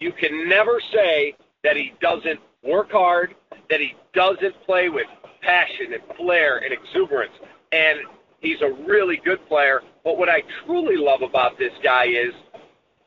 You 0.00 0.12
can 0.12 0.48
never 0.48 0.80
say 0.92 1.34
that 1.64 1.76
he 1.76 1.92
doesn't 2.00 2.40
work 2.62 2.90
hard, 2.90 3.34
that 3.70 3.80
he 3.80 3.94
doesn't 4.14 4.54
play 4.64 4.88
with 4.88 5.06
passion 5.42 5.92
and 5.92 6.02
flair 6.16 6.58
and 6.58 6.72
exuberance. 6.72 7.32
And 7.72 8.00
he's 8.40 8.60
a 8.62 8.72
really 8.86 9.20
good 9.24 9.46
player. 9.48 9.80
But 10.04 10.18
what 10.18 10.28
I 10.28 10.42
truly 10.64 10.96
love 10.96 11.22
about 11.22 11.58
this 11.58 11.72
guy 11.82 12.06
is 12.06 12.32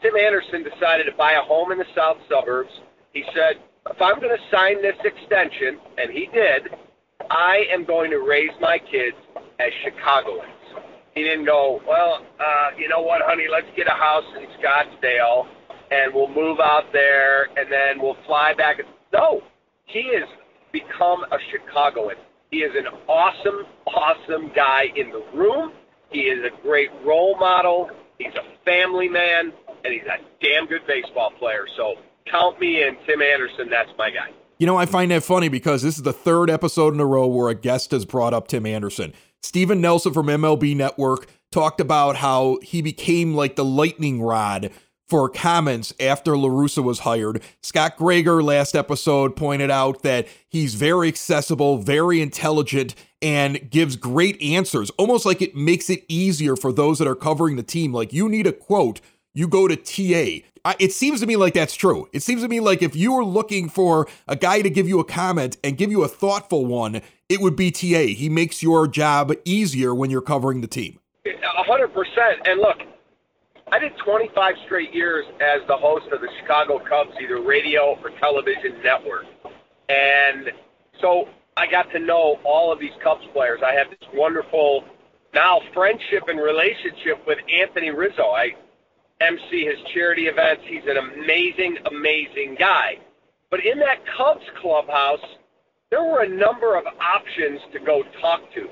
Tim 0.02 0.16
Anderson 0.16 0.64
decided 0.64 1.06
to 1.06 1.14
buy 1.18 1.34
a 1.34 1.42
home 1.42 1.72
in 1.72 1.78
the 1.78 1.86
south 1.96 2.18
suburbs. 2.30 2.72
He 3.14 3.24
said, 3.36 3.62
if 3.90 4.02
I'm 4.02 4.20
going 4.20 4.36
to 4.36 4.56
sign 4.56 4.82
this 4.82 4.96
extension, 5.04 5.80
and 5.98 6.12
he 6.12 6.28
did, 6.34 6.70
I 7.30 7.66
am 7.72 7.86
going 7.86 8.12
to 8.12 8.20
raise 8.20 8.52
my 8.60 8.78
kids 8.78 9.18
as 9.60 9.72
Chicagoans. 9.84 10.61
He 11.16 11.24
didn't 11.24 11.46
go, 11.46 11.82
well, 11.88 12.26
uh, 12.40 12.70
you 12.78 12.88
know 12.88 13.02
what, 13.02 13.22
honey, 13.24 13.48
let's 13.52 13.68
get 13.76 13.88
a 13.88 13.92
house 13.92 14.24
in 14.38 14.48
Scottsdale 14.60 15.48
and 15.92 16.14
we'll 16.14 16.30
move 16.30 16.60
out 16.60 16.86
there 16.94 17.46
and 17.58 17.72
then 17.72 18.02
we'll 18.02 18.18
fly 18.26 18.54
back. 18.58 18.78
No, 19.14 19.42
he 19.86 20.14
has 20.16 20.28
become 20.72 21.24
a 21.32 21.38
Chicagoan. 21.52 22.16
He 22.50 22.60
is 22.60 22.72
an 22.76 22.88
awesome, 23.08 23.66
awesome 23.88 24.52
guy 24.56 24.86
in 24.96 25.10
the 25.10 25.24
room. 25.34 25.74
He 26.10 26.22
is 26.22 26.44
a 26.46 26.62
great 26.62 26.90
role 27.06 27.38
model. 27.38 27.90
He's 28.18 28.34
a 28.36 28.66
family 28.66 29.08
man, 29.08 29.54
and 29.84 29.94
he's 29.94 30.04
a 30.04 30.18
damn 30.44 30.68
good 30.68 30.86
baseball 30.86 31.32
player. 31.40 31.66
So 31.78 31.96
count 32.30 32.60
me 32.60 32.84
in, 32.84 32.98
Tim 33.06 33.22
Anderson. 33.22 33.70
That's 33.70 33.90
my 33.98 34.10
guy. 34.10 34.32
You 34.60 34.68
know, 34.68 34.78
I 34.78 34.86
find 34.86 35.10
that 35.12 35.24
funny 35.24 35.50
because 35.50 35.82
this 35.82 35.98
is 35.98 36.04
the 36.04 36.14
third 36.14 36.50
episode 36.50 36.94
in 36.94 37.00
a 37.00 37.06
row 37.06 37.26
where 37.26 37.50
a 37.50 37.56
guest 37.56 37.92
has 37.92 38.06
brought 38.06 38.34
up 38.34 38.48
Tim 38.48 38.66
Anderson. 38.66 39.14
Stephen 39.44 39.82
Nelson 39.82 40.14
from 40.14 40.28
MLB 40.28 40.76
Network 40.76 41.28
talked 41.52 41.82
about 41.82 42.18
how 42.18 42.60
he 42.62 42.82
became 42.82 43.34
like 43.36 43.56
the 43.56 43.66
lightning 43.66 44.22
rod 44.22 44.72
for 45.10 45.28
comments 45.28 45.94
after 46.00 46.38
La 46.38 46.48
Russa 46.48 46.82
was 46.82 47.00
hired. 47.00 47.42
Scott 47.62 47.98
Greger 47.98 48.42
last 48.42 48.76
episode 48.76 49.36
pointed 49.36 49.70
out 49.70 50.04
that 50.04 50.26
he's 50.48 50.76
very 50.76 51.10
accessible, 51.10 51.80
very 51.80 52.22
intelligent, 52.22 52.96
and 53.22 53.70
gives 53.70 53.98
great 53.98 54.42
answers, 54.42 54.90
almost 54.92 55.26
like 55.26 55.42
it 55.42 55.54
makes 55.54 55.90
it 55.90 56.06
easier 56.08 56.56
for 56.56 56.72
those 56.72 56.98
that 57.00 57.10
are 57.10 57.16
covering 57.16 57.58
the 57.58 57.64
team. 57.64 57.92
Like 57.94 58.14
you 58.14 58.30
need 58.30 58.48
a 58.48 58.54
quote, 58.54 59.02
you 59.34 59.50
go 59.50 59.68
to 59.68 59.76
TA. 59.76 60.48
It 60.80 60.94
seems 60.94 61.20
to 61.20 61.28
me 61.28 61.36
like 61.36 61.56
that's 61.56 61.76
true. 61.76 62.08
It 62.14 62.22
seems 62.22 62.42
to 62.44 62.48
me 62.48 62.60
like 62.62 62.82
if 62.82 62.96
you 62.96 63.12
were 63.14 63.26
looking 63.26 63.68
for 63.68 64.08
a 64.28 64.36
guy 64.38 64.62
to 64.62 64.70
give 64.70 64.88
you 64.88 65.00
a 65.00 65.04
comment 65.04 65.58
and 65.64 65.78
give 65.78 65.92
you 65.92 66.04
a 66.04 66.08
thoughtful 66.08 66.66
one, 66.66 67.02
it 67.32 67.40
would 67.40 67.56
be 67.56 67.72
TA. 67.72 68.14
He 68.14 68.28
makes 68.28 68.62
your 68.62 68.88
job 68.88 69.32
easier 69.46 69.96
when 69.96 70.10
you're 70.10 70.22
covering 70.22 70.60
the 70.60 70.68
team. 70.68 71.00
Hundred 71.26 71.94
percent. 71.94 72.46
And 72.46 72.60
look, 72.60 72.80
I 73.72 73.80
did 73.80 73.94
25 74.04 74.56
straight 74.66 74.94
years 74.94 75.26
as 75.40 75.66
the 75.68 75.78
host 75.78 76.08
of 76.12 76.20
the 76.20 76.28
Chicago 76.42 76.80
Cubs, 76.80 77.12
either 77.22 77.42
radio 77.42 77.98
or 78.04 78.10
television 78.20 78.82
network. 78.84 79.24
And 79.88 80.52
so 81.00 81.30
I 81.56 81.68
got 81.68 81.90
to 81.92 82.00
know 82.00 82.38
all 82.44 82.74
of 82.74 82.80
these 82.80 82.92
Cubs 83.02 83.24
players. 83.32 83.62
I 83.66 83.74
have 83.76 83.90
this 83.90 84.10
wonderful 84.14 84.84
now 85.34 85.62
friendship 85.74 86.24
and 86.28 86.38
relationship 86.38 87.26
with 87.26 87.38
Anthony 87.50 87.92
Rizzo. 87.92 88.24
I 88.24 88.50
MC 89.22 89.66
his 89.66 89.80
charity 89.94 90.28
events. 90.28 90.64
He's 90.68 90.84
an 90.86 90.98
amazing, 90.98 91.78
amazing 91.90 92.58
guy. 92.60 92.98
But 93.50 93.66
in 93.66 93.80
that 93.80 94.00
Cubs 94.18 94.44
clubhouse, 94.62 95.24
there 95.92 96.04
were 96.04 96.24
a 96.24 96.30
number 96.30 96.78
of 96.78 96.86
options 97.00 97.60
to 97.74 97.80
go 97.80 98.04
talk 98.22 98.42
to. 98.56 98.68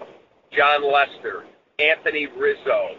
Jon 0.56 0.92
Lester, 0.92 1.44
Anthony 1.78 2.28
Rizzo, 2.38 2.96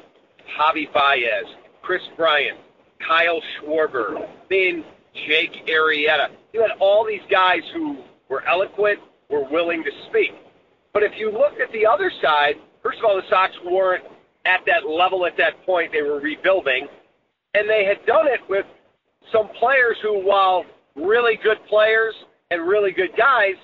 Javi 0.59 0.93
Baez, 0.93 1.47
Kris 1.83 2.03
Bryant, 2.17 2.59
Kyle 3.07 3.41
Schwarber, 3.57 4.29
then 4.49 4.85
Jake 5.27 5.67
Arrieta. 5.67 6.29
You 6.53 6.61
had 6.61 6.73
all 6.79 7.05
these 7.05 7.23
guys 7.31 7.63
who 7.75 7.97
were 8.29 8.47
eloquent, 8.47 9.01
were 9.31 9.49
willing 9.51 9.83
to 9.83 9.91
speak. 10.09 10.33
But 10.93 11.03
if 11.03 11.13
you 11.17 11.33
looked 11.33 11.61
at 11.61 11.73
the 11.73 11.87
other 11.87 12.13
side, 12.23 12.55
first 12.83 12.99
of 12.99 13.05
all, 13.05 13.17
the 13.17 13.23
Sox 13.31 13.53
weren't 13.65 14.05
at 14.45 14.61
that 14.67 14.89
level 14.89 15.27
at 15.27 15.37
that 15.39 15.65
point. 15.65 15.93
They 15.93 16.03
were 16.03 16.21
rebuilding, 16.21 16.89
and 17.55 17.69
they 17.69 17.85
had 17.85 18.05
done 18.07 18.27
it 18.27 18.41
with 18.49 18.67
some 19.33 19.49
players 19.59 19.97
who, 20.03 20.25
while 20.27 20.65
really 20.95 21.39
good 21.43 21.59
players 21.69 22.15
and 22.51 22.67
really 22.67 22.93
good 22.93 23.17
guys, 23.17 23.55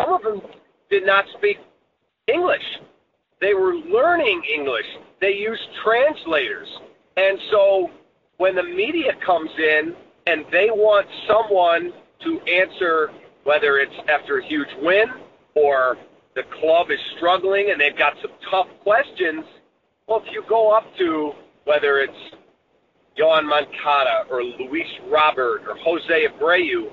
some 0.00 0.12
of 0.12 0.22
them 0.22 0.40
did 0.90 1.06
not 1.06 1.24
speak 1.36 1.58
English. 2.26 2.62
They 3.40 3.54
were 3.54 3.74
learning 3.74 4.42
English. 4.52 4.86
They 5.20 5.32
used 5.32 5.62
translators. 5.84 6.68
And 7.16 7.38
so 7.50 7.90
when 8.36 8.54
the 8.54 8.62
media 8.62 9.12
comes 9.24 9.50
in 9.58 9.94
and 10.26 10.44
they 10.52 10.68
want 10.70 11.06
someone 11.26 11.92
to 12.24 12.40
answer, 12.40 13.10
whether 13.44 13.78
it's 13.78 13.94
after 14.08 14.38
a 14.38 14.46
huge 14.46 14.68
win 14.82 15.06
or 15.54 15.96
the 16.34 16.42
club 16.60 16.90
is 16.90 16.98
struggling 17.16 17.70
and 17.70 17.80
they've 17.80 17.96
got 17.96 18.14
some 18.22 18.32
tough 18.50 18.68
questions, 18.82 19.44
well, 20.06 20.22
if 20.24 20.32
you 20.32 20.42
go 20.48 20.70
up 20.70 20.84
to 20.98 21.32
whether 21.64 21.98
it's 21.98 22.12
Yoan 23.18 23.48
Moncada 23.48 24.24
or 24.30 24.42
Luis 24.42 24.86
Robert 25.10 25.62
or 25.68 25.76
Jose 25.76 26.26
Abreu, 26.26 26.90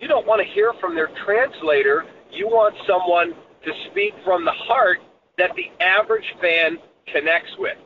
you 0.00 0.08
don't 0.08 0.26
want 0.26 0.40
to 0.40 0.54
hear 0.54 0.72
from 0.80 0.94
their 0.94 1.10
translator. 1.24 2.04
You 2.30 2.46
want 2.46 2.74
someone 2.86 3.32
to 3.64 3.72
speak 3.90 4.14
from 4.24 4.44
the 4.44 4.52
heart 4.52 4.98
that 5.38 5.50
the 5.56 5.70
average 5.84 6.24
fan 6.40 6.78
connects 7.12 7.50
with. 7.58 7.76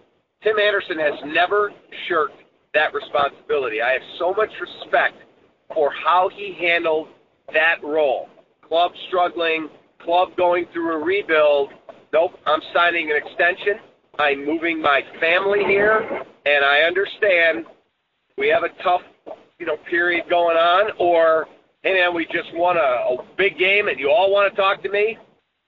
Tim 0.42 0.58
Anderson 0.58 0.98
has 0.98 1.14
never 1.26 1.72
shirked 2.08 2.34
that 2.74 2.92
responsibility. 2.94 3.80
I 3.80 3.92
have 3.92 4.02
so 4.18 4.32
much 4.34 4.50
respect 4.60 5.16
for 5.74 5.92
how 6.04 6.30
he 6.34 6.56
handled 6.58 7.08
that 7.52 7.76
role. 7.82 8.28
Club 8.66 8.92
struggling, 9.08 9.68
club 10.00 10.30
going 10.36 10.66
through 10.72 11.00
a 11.00 11.04
rebuild. 11.04 11.70
Nope, 12.12 12.32
I'm 12.46 12.60
signing 12.74 13.10
an 13.10 13.16
extension. 13.16 13.80
I'm 14.18 14.44
moving 14.44 14.80
my 14.80 15.02
family 15.20 15.64
here, 15.64 16.22
and 16.44 16.64
I 16.64 16.80
understand 16.80 17.66
we 18.36 18.48
have 18.48 18.62
a 18.62 18.82
tough, 18.82 19.02
you 19.58 19.66
know, 19.66 19.76
period 19.88 20.24
going 20.28 20.56
on, 20.56 20.90
or 20.98 21.46
hey 21.82 21.94
man, 21.94 22.14
we 22.14 22.26
just 22.26 22.54
won 22.54 22.76
a, 22.76 22.80
a 22.80 23.16
big 23.36 23.58
game 23.58 23.88
and 23.88 23.98
you 23.98 24.10
all 24.10 24.32
want 24.32 24.52
to 24.52 24.60
talk 24.60 24.82
to 24.82 24.88
me. 24.88 25.18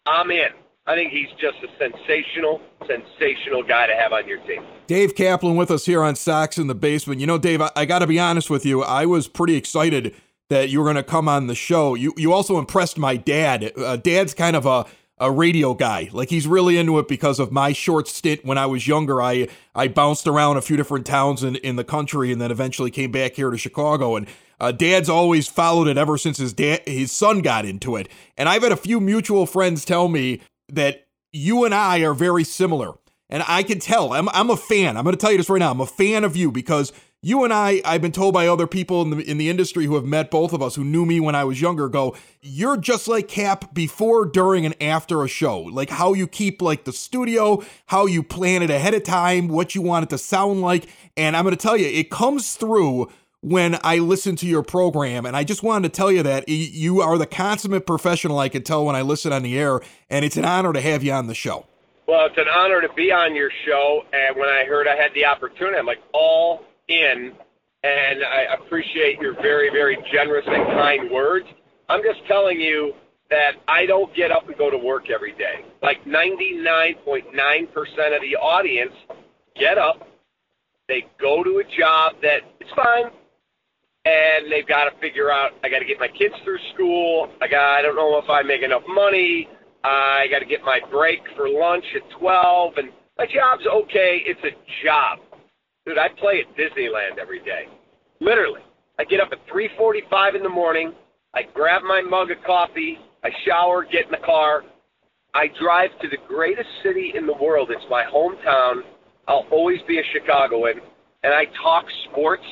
I'm 0.06 0.30
in. 0.30 0.48
I 0.86 0.94
think 0.94 1.12
he's 1.12 1.30
just 1.40 1.56
a 1.62 1.68
sensational, 1.78 2.60
sensational 2.80 3.62
guy 3.62 3.86
to 3.86 3.94
have 3.94 4.12
on 4.12 4.28
your 4.28 4.38
team. 4.40 4.62
Dave 4.86 5.14
Kaplan 5.14 5.56
with 5.56 5.70
us 5.70 5.86
here 5.86 6.02
on 6.02 6.14
Sox 6.14 6.58
in 6.58 6.66
the 6.66 6.74
Basement. 6.74 7.20
You 7.20 7.26
know, 7.26 7.38
Dave, 7.38 7.62
I, 7.62 7.70
I 7.74 7.84
got 7.86 8.00
to 8.00 8.06
be 8.06 8.18
honest 8.18 8.50
with 8.50 8.66
you. 8.66 8.82
I 8.82 9.06
was 9.06 9.26
pretty 9.26 9.56
excited 9.56 10.14
that 10.50 10.68
you 10.68 10.78
were 10.78 10.84
going 10.84 10.96
to 10.96 11.02
come 11.02 11.26
on 11.26 11.46
the 11.46 11.54
show. 11.54 11.94
You 11.94 12.12
you 12.18 12.34
also 12.34 12.58
impressed 12.58 12.98
my 12.98 13.16
dad. 13.16 13.72
Uh, 13.76 13.96
Dad's 13.96 14.34
kind 14.34 14.54
of 14.54 14.66
a 14.66 14.84
a 15.18 15.30
radio 15.30 15.74
guy. 15.74 16.08
Like 16.12 16.30
he's 16.30 16.46
really 16.46 16.76
into 16.76 16.98
it 16.98 17.08
because 17.08 17.38
of 17.38 17.52
my 17.52 17.72
short 17.72 18.08
stint 18.08 18.44
when 18.44 18.58
I 18.58 18.66
was 18.66 18.86
younger. 18.86 19.22
I 19.22 19.48
I 19.74 19.88
bounced 19.88 20.26
around 20.26 20.56
a 20.56 20.62
few 20.62 20.76
different 20.76 21.06
towns 21.06 21.42
in, 21.42 21.56
in 21.56 21.76
the 21.76 21.84
country 21.84 22.32
and 22.32 22.40
then 22.40 22.50
eventually 22.50 22.90
came 22.90 23.12
back 23.12 23.34
here 23.34 23.50
to 23.50 23.58
Chicago. 23.58 24.16
And 24.16 24.26
uh, 24.60 24.72
Dad's 24.72 25.08
always 25.08 25.48
followed 25.48 25.88
it 25.88 25.96
ever 25.96 26.18
since 26.18 26.38
his 26.38 26.52
dad 26.52 26.82
his 26.86 27.12
son 27.12 27.42
got 27.42 27.64
into 27.64 27.96
it. 27.96 28.08
And 28.36 28.48
I've 28.48 28.62
had 28.62 28.72
a 28.72 28.76
few 28.76 29.00
mutual 29.00 29.46
friends 29.46 29.84
tell 29.84 30.08
me 30.08 30.40
that 30.68 31.06
you 31.32 31.64
and 31.64 31.74
I 31.74 32.00
are 32.00 32.14
very 32.14 32.44
similar. 32.44 32.92
And 33.30 33.42
I 33.48 33.62
can 33.62 33.78
tell. 33.78 34.12
I'm, 34.12 34.28
I'm 34.28 34.50
a 34.50 34.56
fan. 34.56 34.96
I'm 34.96 35.02
going 35.02 35.16
to 35.16 35.20
tell 35.20 35.32
you 35.32 35.38
this 35.38 35.48
right 35.48 35.58
now. 35.58 35.70
I'm 35.70 35.80
a 35.80 35.86
fan 35.86 36.24
of 36.24 36.36
you 36.36 36.52
because 36.52 36.92
you 37.24 37.42
and 37.42 37.54
I, 37.54 37.80
I've 37.86 38.02
been 38.02 38.12
told 38.12 38.34
by 38.34 38.46
other 38.46 38.66
people 38.66 39.00
in 39.00 39.08
the, 39.08 39.18
in 39.18 39.38
the 39.38 39.48
industry 39.48 39.86
who 39.86 39.94
have 39.94 40.04
met 40.04 40.30
both 40.30 40.52
of 40.52 40.60
us, 40.60 40.74
who 40.74 40.84
knew 40.84 41.06
me 41.06 41.20
when 41.20 41.34
I 41.34 41.42
was 41.44 41.58
younger, 41.58 41.88
go, 41.88 42.14
you're 42.42 42.76
just 42.76 43.08
like 43.08 43.28
Cap 43.28 43.72
before, 43.72 44.26
during, 44.26 44.66
and 44.66 44.74
after 44.82 45.24
a 45.24 45.28
show. 45.28 45.60
Like 45.60 45.88
how 45.88 46.12
you 46.12 46.26
keep 46.26 46.60
like 46.60 46.84
the 46.84 46.92
studio, 46.92 47.62
how 47.86 48.04
you 48.04 48.22
plan 48.22 48.62
it 48.62 48.68
ahead 48.68 48.92
of 48.92 49.04
time, 49.04 49.48
what 49.48 49.74
you 49.74 49.80
want 49.80 50.02
it 50.02 50.10
to 50.10 50.18
sound 50.18 50.60
like. 50.60 50.86
And 51.16 51.34
I'm 51.34 51.48
to 51.48 51.56
tell 51.56 51.78
you, 51.78 51.86
it 51.86 52.10
comes 52.10 52.56
through 52.56 53.10
when 53.40 53.78
I 53.82 53.96
listen 54.00 54.36
to 54.36 54.46
your 54.46 54.62
program. 54.62 55.24
And 55.24 55.34
I 55.34 55.44
just 55.44 55.62
wanted 55.62 55.90
to 55.90 55.96
tell 55.96 56.12
you 56.12 56.22
that 56.24 56.46
you 56.46 57.00
are 57.00 57.16
the 57.16 57.26
consummate 57.26 57.86
professional 57.86 58.38
I 58.38 58.50
can 58.50 58.62
tell 58.62 58.84
when 58.84 58.96
I 58.96 59.00
listen 59.00 59.32
on 59.32 59.42
the 59.42 59.58
air. 59.58 59.80
And 60.10 60.26
it's 60.26 60.36
an 60.36 60.44
honor 60.44 60.74
to 60.74 60.80
have 60.82 61.02
you 61.02 61.12
on 61.12 61.28
the 61.28 61.34
show. 61.34 61.64
Well, 62.06 62.26
it's 62.26 62.36
an 62.36 62.48
honor 62.54 62.82
to 62.82 62.92
be 62.92 63.10
on 63.12 63.34
your 63.34 63.50
show. 63.64 64.02
And 64.12 64.36
when 64.36 64.50
I 64.50 64.66
heard 64.66 64.86
I 64.86 64.94
had 64.94 65.14
the 65.14 65.24
opportunity, 65.24 65.78
I'm 65.78 65.86
like, 65.86 66.02
all 66.12 66.64
in. 66.88 67.32
And 67.82 68.24
I 68.24 68.54
appreciate 68.54 69.20
your 69.20 69.34
very, 69.34 69.70
very 69.70 69.98
generous 70.10 70.44
and 70.46 70.66
kind 70.68 71.10
words. 71.10 71.46
I'm 71.88 72.02
just 72.02 72.26
telling 72.26 72.60
you 72.60 72.94
that 73.30 73.52
I 73.68 73.86
don't 73.86 74.14
get 74.14 74.30
up 74.30 74.48
and 74.48 74.56
go 74.56 74.70
to 74.70 74.78
work 74.78 75.10
every 75.10 75.32
day. 75.32 75.64
Like 75.82 76.04
99.9% 76.04 78.16
of 78.16 78.22
the 78.22 78.36
audience 78.36 78.92
get 79.56 79.76
up, 79.76 80.08
they 80.88 81.06
go 81.20 81.42
to 81.42 81.58
a 81.58 81.78
job 81.78 82.14
that 82.22 82.40
it's 82.60 82.70
fine, 82.76 83.10
and 84.04 84.52
they've 84.52 84.66
got 84.66 84.84
to 84.84 84.90
figure 85.00 85.30
out 85.30 85.52
I 85.62 85.68
got 85.68 85.78
to 85.78 85.84
get 85.84 85.98
my 85.98 86.08
kids 86.08 86.34
through 86.44 86.58
school. 86.74 87.30
I 87.40 87.48
got 87.48 87.78
I 87.78 87.82
don't 87.82 87.96
know 87.96 88.18
if 88.18 88.28
I 88.28 88.42
make 88.42 88.62
enough 88.62 88.82
money. 88.88 89.48
I 89.82 90.26
got 90.30 90.40
to 90.40 90.46
get 90.46 90.62
my 90.62 90.80
break 90.90 91.20
for 91.36 91.48
lunch 91.48 91.84
at 91.94 92.02
12 92.18 92.74
and 92.78 92.88
my 93.18 93.26
job's 93.26 93.66
okay. 93.66 94.22
It's 94.26 94.40
a 94.44 94.84
job. 94.84 95.18
Dude, 95.86 95.98
I 95.98 96.08
play 96.18 96.40
at 96.40 96.56
Disneyland 96.56 97.18
every 97.20 97.40
day. 97.40 97.64
Literally. 98.20 98.62
I 98.98 99.04
get 99.04 99.20
up 99.20 99.28
at 99.32 99.46
3:45 99.48 100.34
in 100.34 100.42
the 100.42 100.48
morning. 100.48 100.94
I 101.34 101.42
grab 101.42 101.82
my 101.82 102.00
mug 102.00 102.30
of 102.30 102.42
coffee, 102.44 102.98
I 103.24 103.30
shower, 103.44 103.84
get 103.84 104.04
in 104.04 104.12
the 104.12 104.24
car, 104.24 104.62
I 105.34 105.48
drive 105.60 105.90
to 106.00 106.08
the 106.08 106.18
greatest 106.28 106.68
city 106.84 107.12
in 107.16 107.26
the 107.26 107.34
world. 107.34 107.70
It's 107.72 107.84
my 107.90 108.04
hometown. 108.04 108.82
I'll 109.26 109.46
always 109.50 109.80
be 109.88 109.98
a 109.98 110.02
Chicagoan, 110.12 110.80
and 111.24 111.34
I 111.34 111.46
talk 111.60 111.84
sports 112.04 112.44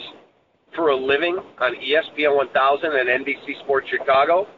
for 0.74 0.88
a 0.88 0.96
living 0.96 1.38
on 1.60 1.76
ESPN 1.76 2.34
1000 2.34 2.92
and 2.92 3.08
NBC 3.08 3.60
Sports 3.62 3.86
Chicago. 3.88 4.48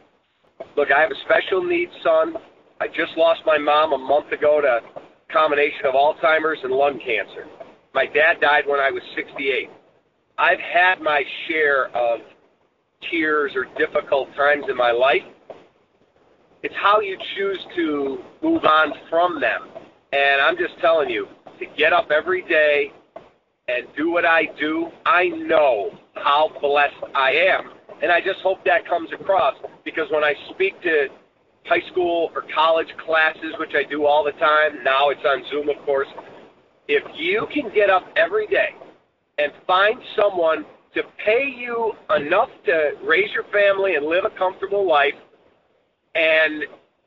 Look, 0.75 0.91
I 0.91 1.01
have 1.01 1.11
a 1.11 1.21
special 1.25 1.63
needs 1.63 1.91
son. 2.03 2.35
I 2.81 2.87
just 2.87 3.15
lost 3.15 3.41
my 3.45 3.59
mom 3.59 3.93
a 3.93 3.97
month 3.97 4.31
ago 4.31 4.59
to 4.59 4.67
a 4.67 5.31
combination 5.31 5.85
of 5.85 5.93
Alzheimer's 5.93 6.63
and 6.63 6.73
lung 6.73 6.99
cancer. 6.99 7.45
My 7.95 8.05
dad 8.05 8.41
died 8.41 8.65
when 8.67 8.81
I 8.81 8.91
was 8.91 9.01
68. 9.15 9.69
I've 10.37 10.59
had 10.59 10.99
my 10.99 11.23
share 11.47 11.87
of 11.95 12.19
tears 13.09 13.53
or 13.55 13.67
difficult 13.77 14.27
times 14.35 14.65
in 14.69 14.75
my 14.75 14.91
life. 14.91 15.23
It's 16.61 16.75
how 16.75 16.99
you 16.99 17.17
choose 17.37 17.59
to 17.77 18.17
move 18.43 18.65
on 18.65 18.91
from 19.09 19.39
them. 19.39 19.69
And 20.11 20.41
I'm 20.41 20.57
just 20.57 20.77
telling 20.81 21.09
you, 21.09 21.29
to 21.57 21.65
get 21.77 21.93
up 21.93 22.11
every 22.11 22.41
day 22.41 22.91
and 23.69 23.87
do 23.95 24.11
what 24.11 24.25
I 24.25 24.47
do, 24.59 24.89
I 25.05 25.29
know 25.29 25.97
how 26.15 26.51
blessed 26.59 26.95
I 27.15 27.31
am. 27.31 27.71
And 28.03 28.11
I 28.11 28.19
just 28.19 28.41
hope 28.41 28.57
that 28.65 28.85
comes 28.85 29.07
across 29.13 29.55
because 29.85 30.11
when 30.11 30.25
I 30.25 30.33
speak 30.53 30.81
to 30.81 31.07
high 31.63 31.87
school 31.91 32.29
or 32.35 32.43
college 32.53 32.93
classes, 33.05 33.53
which 33.57 33.71
I 33.73 33.89
do 33.89 34.05
all 34.05 34.25
the 34.25 34.33
time, 34.33 34.83
now 34.83 35.11
it's 35.11 35.23
on 35.25 35.45
Zoom, 35.49 35.69
of 35.69 35.77
course, 35.85 36.09
if 36.87 37.03
you 37.15 37.47
can 37.53 37.73
get 37.73 37.89
up 37.89 38.03
every 38.15 38.47
day 38.47 38.69
and 39.37 39.51
find 39.67 39.99
someone 40.15 40.65
to 40.93 41.03
pay 41.25 41.45
you 41.45 41.93
enough 42.15 42.49
to 42.65 42.93
raise 43.03 43.31
your 43.33 43.43
family 43.45 43.95
and 43.95 44.05
live 44.05 44.23
a 44.25 44.29
comfortable 44.37 44.87
life, 44.87 45.13
and 46.15 46.63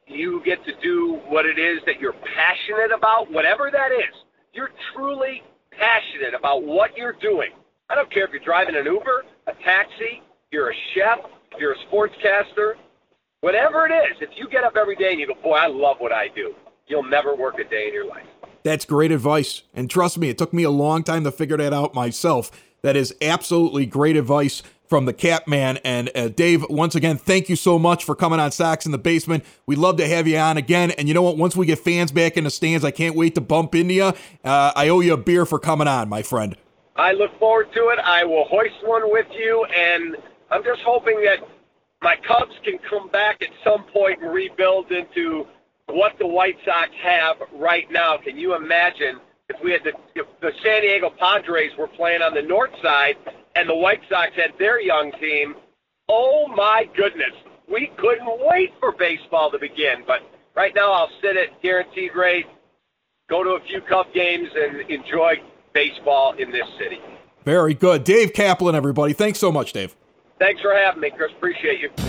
you 0.06 0.42
get 0.44 0.62
to 0.64 0.72
do 0.82 1.20
what 1.28 1.46
it 1.46 1.58
is 1.58 1.80
that 1.86 2.00
you're 2.00 2.14
passionate 2.34 2.92
about, 2.94 3.30
whatever 3.32 3.70
that 3.70 3.92
is, 3.92 4.14
you're 4.52 4.70
truly 4.94 5.42
passionate 5.70 6.34
about 6.34 6.64
what 6.64 6.96
you're 6.96 7.16
doing. 7.20 7.50
I 7.88 7.94
don't 7.94 8.10
care 8.12 8.24
if 8.24 8.30
you're 8.30 8.44
driving 8.44 8.76
an 8.76 8.84
Uber, 8.84 9.24
a 9.46 9.52
taxi, 9.64 10.22
you're 10.50 10.70
a 10.70 10.74
chef, 10.94 11.18
you're 11.58 11.72
a 11.72 11.76
sportscaster, 11.90 12.74
whatever 13.40 13.86
it 13.86 13.92
is, 13.92 14.16
if 14.20 14.30
you 14.36 14.48
get 14.48 14.64
up 14.64 14.76
every 14.76 14.96
day 14.96 15.12
and 15.12 15.20
you 15.20 15.26
go, 15.26 15.34
boy, 15.42 15.54
I 15.54 15.66
love 15.66 15.96
what 15.98 16.12
I 16.12 16.28
do, 16.34 16.54
you'll 16.86 17.08
never 17.08 17.34
work 17.34 17.58
a 17.58 17.64
day 17.64 17.88
in 17.88 17.94
your 17.94 18.06
life. 18.06 18.26
That's 18.68 18.84
great 18.84 19.12
advice. 19.12 19.62
And 19.72 19.88
trust 19.88 20.18
me, 20.18 20.28
it 20.28 20.36
took 20.36 20.52
me 20.52 20.62
a 20.62 20.70
long 20.70 21.02
time 21.02 21.24
to 21.24 21.32
figure 21.32 21.56
that 21.56 21.72
out 21.72 21.94
myself. 21.94 22.50
That 22.82 22.96
is 22.96 23.14
absolutely 23.22 23.86
great 23.86 24.14
advice 24.14 24.62
from 24.86 25.06
the 25.06 25.14
Cap 25.14 25.48
Man. 25.48 25.78
And 25.84 26.10
uh, 26.14 26.28
Dave, 26.28 26.66
once 26.68 26.94
again, 26.94 27.16
thank 27.16 27.48
you 27.48 27.56
so 27.56 27.78
much 27.78 28.04
for 28.04 28.14
coming 28.14 28.40
on 28.40 28.52
Sox 28.52 28.84
in 28.84 28.92
the 28.92 28.98
Basement. 28.98 29.42
We'd 29.64 29.78
love 29.78 29.96
to 29.96 30.06
have 30.06 30.28
you 30.28 30.36
on 30.36 30.58
again. 30.58 30.90
And 30.90 31.08
you 31.08 31.14
know 31.14 31.22
what? 31.22 31.38
Once 31.38 31.56
we 31.56 31.64
get 31.64 31.78
fans 31.78 32.12
back 32.12 32.36
in 32.36 32.44
the 32.44 32.50
stands, 32.50 32.84
I 32.84 32.90
can't 32.90 33.16
wait 33.16 33.34
to 33.36 33.40
bump 33.40 33.74
into 33.74 33.94
you. 33.94 34.12
Uh, 34.44 34.72
I 34.76 34.90
owe 34.90 35.00
you 35.00 35.14
a 35.14 35.16
beer 35.16 35.46
for 35.46 35.58
coming 35.58 35.88
on, 35.88 36.10
my 36.10 36.20
friend. 36.20 36.54
I 36.94 37.12
look 37.12 37.38
forward 37.38 37.72
to 37.72 37.88
it. 37.88 37.98
I 38.04 38.24
will 38.24 38.44
hoist 38.44 38.84
one 38.84 39.10
with 39.10 39.28
you, 39.32 39.64
and 39.74 40.14
I'm 40.50 40.62
just 40.62 40.82
hoping 40.82 41.24
that 41.24 41.38
my 42.02 42.16
Cubs 42.16 42.54
can 42.64 42.78
come 42.90 43.08
back 43.08 43.40
at 43.40 43.48
some 43.64 43.84
point 43.84 44.20
and 44.20 44.30
rebuild 44.30 44.92
into 44.92 45.46
what 45.88 46.18
the 46.18 46.26
White 46.26 46.56
Sox 46.64 46.90
have 47.02 47.36
right 47.54 47.90
now. 47.90 48.16
Can 48.16 48.36
you 48.36 48.54
imagine 48.54 49.20
if 49.48 49.56
we 49.62 49.72
had 49.72 49.82
the 49.84 49.92
if 50.14 50.26
the 50.40 50.52
San 50.62 50.82
Diego 50.82 51.10
Padres 51.10 51.72
were 51.78 51.88
playing 51.88 52.22
on 52.22 52.34
the 52.34 52.42
north 52.42 52.70
side 52.82 53.16
and 53.56 53.68
the 53.68 53.74
White 53.74 54.00
Sox 54.08 54.30
had 54.36 54.52
their 54.58 54.80
young 54.80 55.12
team? 55.20 55.54
Oh 56.08 56.46
my 56.54 56.88
goodness, 56.96 57.32
we 57.70 57.90
couldn't 57.96 58.28
wait 58.40 58.72
for 58.80 58.92
baseball 58.92 59.50
to 59.50 59.58
begin. 59.58 60.04
But 60.06 60.20
right 60.54 60.74
now, 60.74 60.92
I'll 60.92 61.10
sit 61.22 61.36
at 61.36 61.60
guaranteed 61.62 62.14
rate, 62.14 62.46
go 63.28 63.42
to 63.42 63.50
a 63.50 63.60
few 63.60 63.80
Cub 63.82 64.06
games, 64.14 64.48
and 64.54 64.90
enjoy 64.90 65.34
baseball 65.74 66.34
in 66.38 66.50
this 66.50 66.66
city. 66.78 67.00
Very 67.44 67.74
good. 67.74 68.04
Dave 68.04 68.32
Kaplan, 68.32 68.74
everybody. 68.74 69.12
Thanks 69.12 69.38
so 69.38 69.50
much, 69.50 69.72
Dave. 69.72 69.94
Thanks 70.38 70.60
for 70.60 70.74
having 70.74 71.00
me, 71.00 71.10
Chris. 71.10 71.32
Appreciate 71.32 71.80
you. 71.80 72.07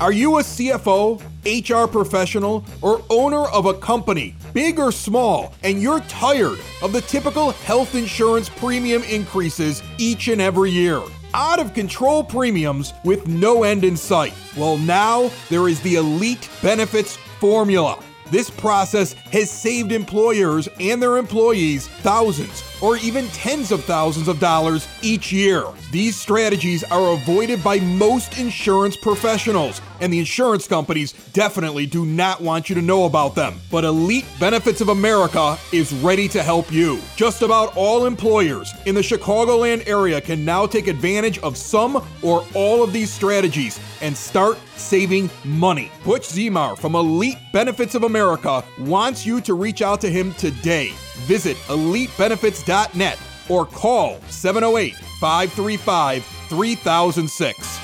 Are 0.00 0.12
you 0.12 0.38
a 0.38 0.42
CFO, 0.42 1.20
HR 1.44 1.86
professional, 1.86 2.64
or 2.80 3.02
owner 3.10 3.44
of 3.48 3.66
a 3.66 3.74
company, 3.74 4.34
big 4.54 4.78
or 4.78 4.90
small, 4.92 5.52
and 5.62 5.82
you're 5.82 6.00
tired 6.00 6.58
of 6.80 6.94
the 6.94 7.02
typical 7.02 7.50
health 7.50 7.94
insurance 7.94 8.48
premium 8.48 9.02
increases 9.02 9.82
each 9.98 10.28
and 10.28 10.40
every 10.40 10.70
year? 10.70 11.02
Out 11.34 11.58
of 11.58 11.74
control 11.74 12.24
premiums 12.24 12.94
with 13.04 13.28
no 13.28 13.62
end 13.64 13.84
in 13.84 13.94
sight. 13.94 14.32
Well, 14.56 14.78
now 14.78 15.30
there 15.50 15.68
is 15.68 15.82
the 15.82 15.96
Elite 15.96 16.48
Benefits 16.62 17.18
Formula. 17.38 18.02
This 18.30 18.48
process 18.48 19.12
has 19.12 19.50
saved 19.50 19.92
employers 19.92 20.66
and 20.80 21.02
their 21.02 21.18
employees 21.18 21.88
thousands 21.88 22.62
or 22.80 22.96
even 22.98 23.26
tens 23.28 23.72
of 23.72 23.84
thousands 23.84 24.28
of 24.28 24.40
dollars 24.40 24.88
each 25.02 25.32
year. 25.32 25.64
These 25.90 26.16
strategies 26.16 26.84
are 26.84 27.12
avoided 27.12 27.62
by 27.62 27.80
most 27.80 28.38
insurance 28.38 28.96
professionals, 28.96 29.80
and 30.00 30.12
the 30.12 30.18
insurance 30.18 30.66
companies 30.66 31.12
definitely 31.32 31.86
do 31.86 32.04
not 32.04 32.40
want 32.40 32.68
you 32.68 32.74
to 32.74 32.82
know 32.82 33.04
about 33.04 33.34
them. 33.34 33.60
But 33.70 33.84
Elite 33.84 34.26
Benefits 34.38 34.80
of 34.80 34.88
America 34.88 35.58
is 35.72 35.92
ready 35.94 36.28
to 36.28 36.42
help 36.42 36.72
you. 36.72 37.00
Just 37.16 37.42
about 37.42 37.76
all 37.76 38.06
employers 38.06 38.72
in 38.86 38.94
the 38.94 39.00
Chicagoland 39.00 39.86
area 39.86 40.20
can 40.20 40.44
now 40.44 40.66
take 40.66 40.86
advantage 40.86 41.38
of 41.40 41.56
some 41.56 42.04
or 42.22 42.44
all 42.54 42.82
of 42.82 42.92
these 42.92 43.12
strategies 43.12 43.80
and 44.00 44.16
start 44.16 44.58
saving 44.76 45.28
money. 45.44 45.90
Butch 46.04 46.28
Zemar 46.28 46.78
from 46.78 46.94
Elite 46.94 47.38
Benefits 47.52 47.94
of 47.94 48.04
America 48.04 48.64
wants 48.78 49.26
you 49.26 49.40
to 49.42 49.54
reach 49.54 49.82
out 49.82 50.00
to 50.00 50.10
him 50.10 50.32
today. 50.34 50.92
Visit 51.26 51.56
elitebenefits.net 51.68 53.18
or 53.48 53.66
call 53.66 54.20
708 54.28 54.94
535 55.20 56.24
3006. 56.24 57.78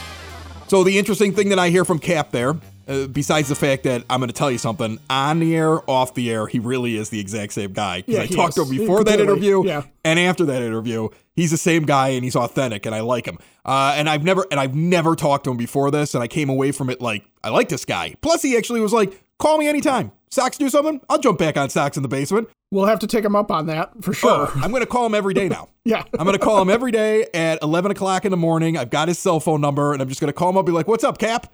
So, 0.68 0.82
the 0.82 0.98
interesting 0.98 1.32
thing 1.32 1.50
that 1.50 1.58
I 1.58 1.68
hear 1.70 1.84
from 1.84 1.98
Cap 2.00 2.32
there, 2.32 2.56
uh, 2.88 3.06
besides 3.06 3.48
the 3.48 3.54
fact 3.54 3.84
that 3.84 4.04
I'm 4.10 4.18
going 4.18 4.28
to 4.28 4.34
tell 4.34 4.50
you 4.50 4.58
something, 4.58 4.98
on 5.08 5.38
the 5.38 5.56
air, 5.56 5.88
off 5.88 6.14
the 6.14 6.30
air, 6.30 6.46
he 6.48 6.58
really 6.58 6.96
is 6.96 7.08
the 7.10 7.20
exact 7.20 7.52
same 7.52 7.72
guy. 7.72 8.02
Yeah, 8.06 8.22
I 8.22 8.26
talked 8.26 8.54
to 8.56 8.62
him 8.64 8.72
is. 8.72 8.78
before 8.78 9.04
that 9.04 9.20
interview 9.20 9.64
Yeah. 9.64 9.82
and 10.04 10.18
after 10.18 10.44
that 10.46 10.62
interview. 10.62 11.08
He's 11.34 11.50
the 11.50 11.58
same 11.58 11.84
guy 11.84 12.08
and 12.08 12.24
he's 12.24 12.34
authentic 12.34 12.86
and 12.86 12.94
I 12.94 13.00
like 13.00 13.26
him. 13.26 13.38
Uh, 13.62 13.92
and 13.94 14.08
I've 14.08 14.24
never 14.24 14.46
and 14.50 14.58
I've 14.58 14.74
never 14.74 15.14
talked 15.14 15.44
to 15.44 15.50
him 15.50 15.58
before 15.58 15.90
this 15.90 16.14
and 16.14 16.24
I 16.24 16.28
came 16.28 16.48
away 16.48 16.72
from 16.72 16.88
it 16.88 16.98
like 17.02 17.26
I 17.44 17.50
like 17.50 17.68
this 17.68 17.84
guy. 17.84 18.14
Plus, 18.22 18.40
he 18.40 18.56
actually 18.56 18.80
was 18.80 18.94
like, 18.94 19.22
"Call 19.38 19.58
me 19.58 19.68
anytime. 19.68 20.12
Sox 20.30 20.58
do 20.58 20.68
something, 20.68 21.00
I'll 21.08 21.18
jump 21.18 21.38
back 21.38 21.56
on 21.56 21.70
Sox 21.70 21.96
in 21.96 22.02
the 22.02 22.08
basement." 22.08 22.48
We'll 22.72 22.86
have 22.86 22.98
to 22.98 23.06
take 23.06 23.24
him 23.24 23.36
up 23.36 23.52
on 23.52 23.66
that 23.66 23.92
for 24.02 24.10
oh, 24.10 24.14
sure. 24.14 24.50
I'm 24.56 24.70
going 24.70 24.82
to 24.82 24.86
call 24.86 25.06
him 25.06 25.14
every 25.14 25.34
day 25.34 25.48
now. 25.48 25.68
Yeah. 25.86 26.02
I'm 26.18 26.26
going 26.26 26.36
to 26.36 26.44
call 26.44 26.60
him 26.60 26.68
every 26.68 26.90
day 26.90 27.28
at 27.32 27.62
11 27.62 27.92
o'clock 27.92 28.24
in 28.24 28.32
the 28.32 28.36
morning. 28.36 28.76
I've 28.76 28.90
got 28.90 29.06
his 29.06 29.20
cell 29.20 29.38
phone 29.38 29.60
number, 29.60 29.92
and 29.92 30.02
I'm 30.02 30.08
just 30.08 30.20
going 30.20 30.26
to 30.26 30.32
call 30.32 30.50
him 30.50 30.56
up, 30.56 30.66
be 30.66 30.72
like, 30.72 30.88
"What's 30.88 31.04
up, 31.04 31.16
Cap?" 31.16 31.46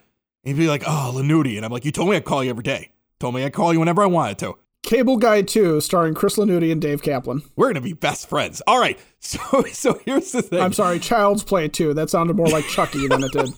And 0.43 0.57
he'd 0.57 0.63
be 0.63 0.69
like, 0.69 0.85
"Oh, 0.87 1.13
Lanuti," 1.15 1.57
and 1.57 1.67
I'm 1.67 1.71
like, 1.71 1.85
"You 1.85 1.93
told 1.93 2.09
me 2.09 2.17
I'd 2.17 2.25
call 2.25 2.43
you 2.43 2.49
every 2.49 2.63
day. 2.63 2.93
Told 3.21 3.35
me 3.35 3.45
I'd 3.45 3.53
call 3.53 3.75
you 3.75 3.79
whenever 3.79 4.03
I 4.03 4.07
wanted 4.07 4.39
to. 4.39 4.57
Cable 4.83 5.19
Guy 5.19 5.43
2, 5.43 5.83
starring 5.83 6.15
Chris 6.15 6.39
Lanuti 6.39 6.73
and 6.73 6.81
Dave 6.81 7.03
Kaplan. 7.03 7.43
We're 7.57 7.67
going 7.67 7.75
to 7.75 7.83
be 7.83 7.93
best 7.93 8.27
friends." 8.27 8.63
All 8.67 8.81
right. 8.81 8.99
So, 9.25 9.39
so 9.71 10.01
here's 10.05 10.33
the 10.33 10.43
thing. 10.43 10.61
I'm 10.61 10.73
sorry, 10.73 10.99
Child's 10.99 11.45
Play 11.45 11.69
2. 11.69 11.95
That 11.95 12.11
sounded 12.11 12.35
more 12.35 12.49
like 12.49 12.65
Chucky 12.65 13.07
than 13.07 13.23
it 13.23 13.31
did. 13.31 13.51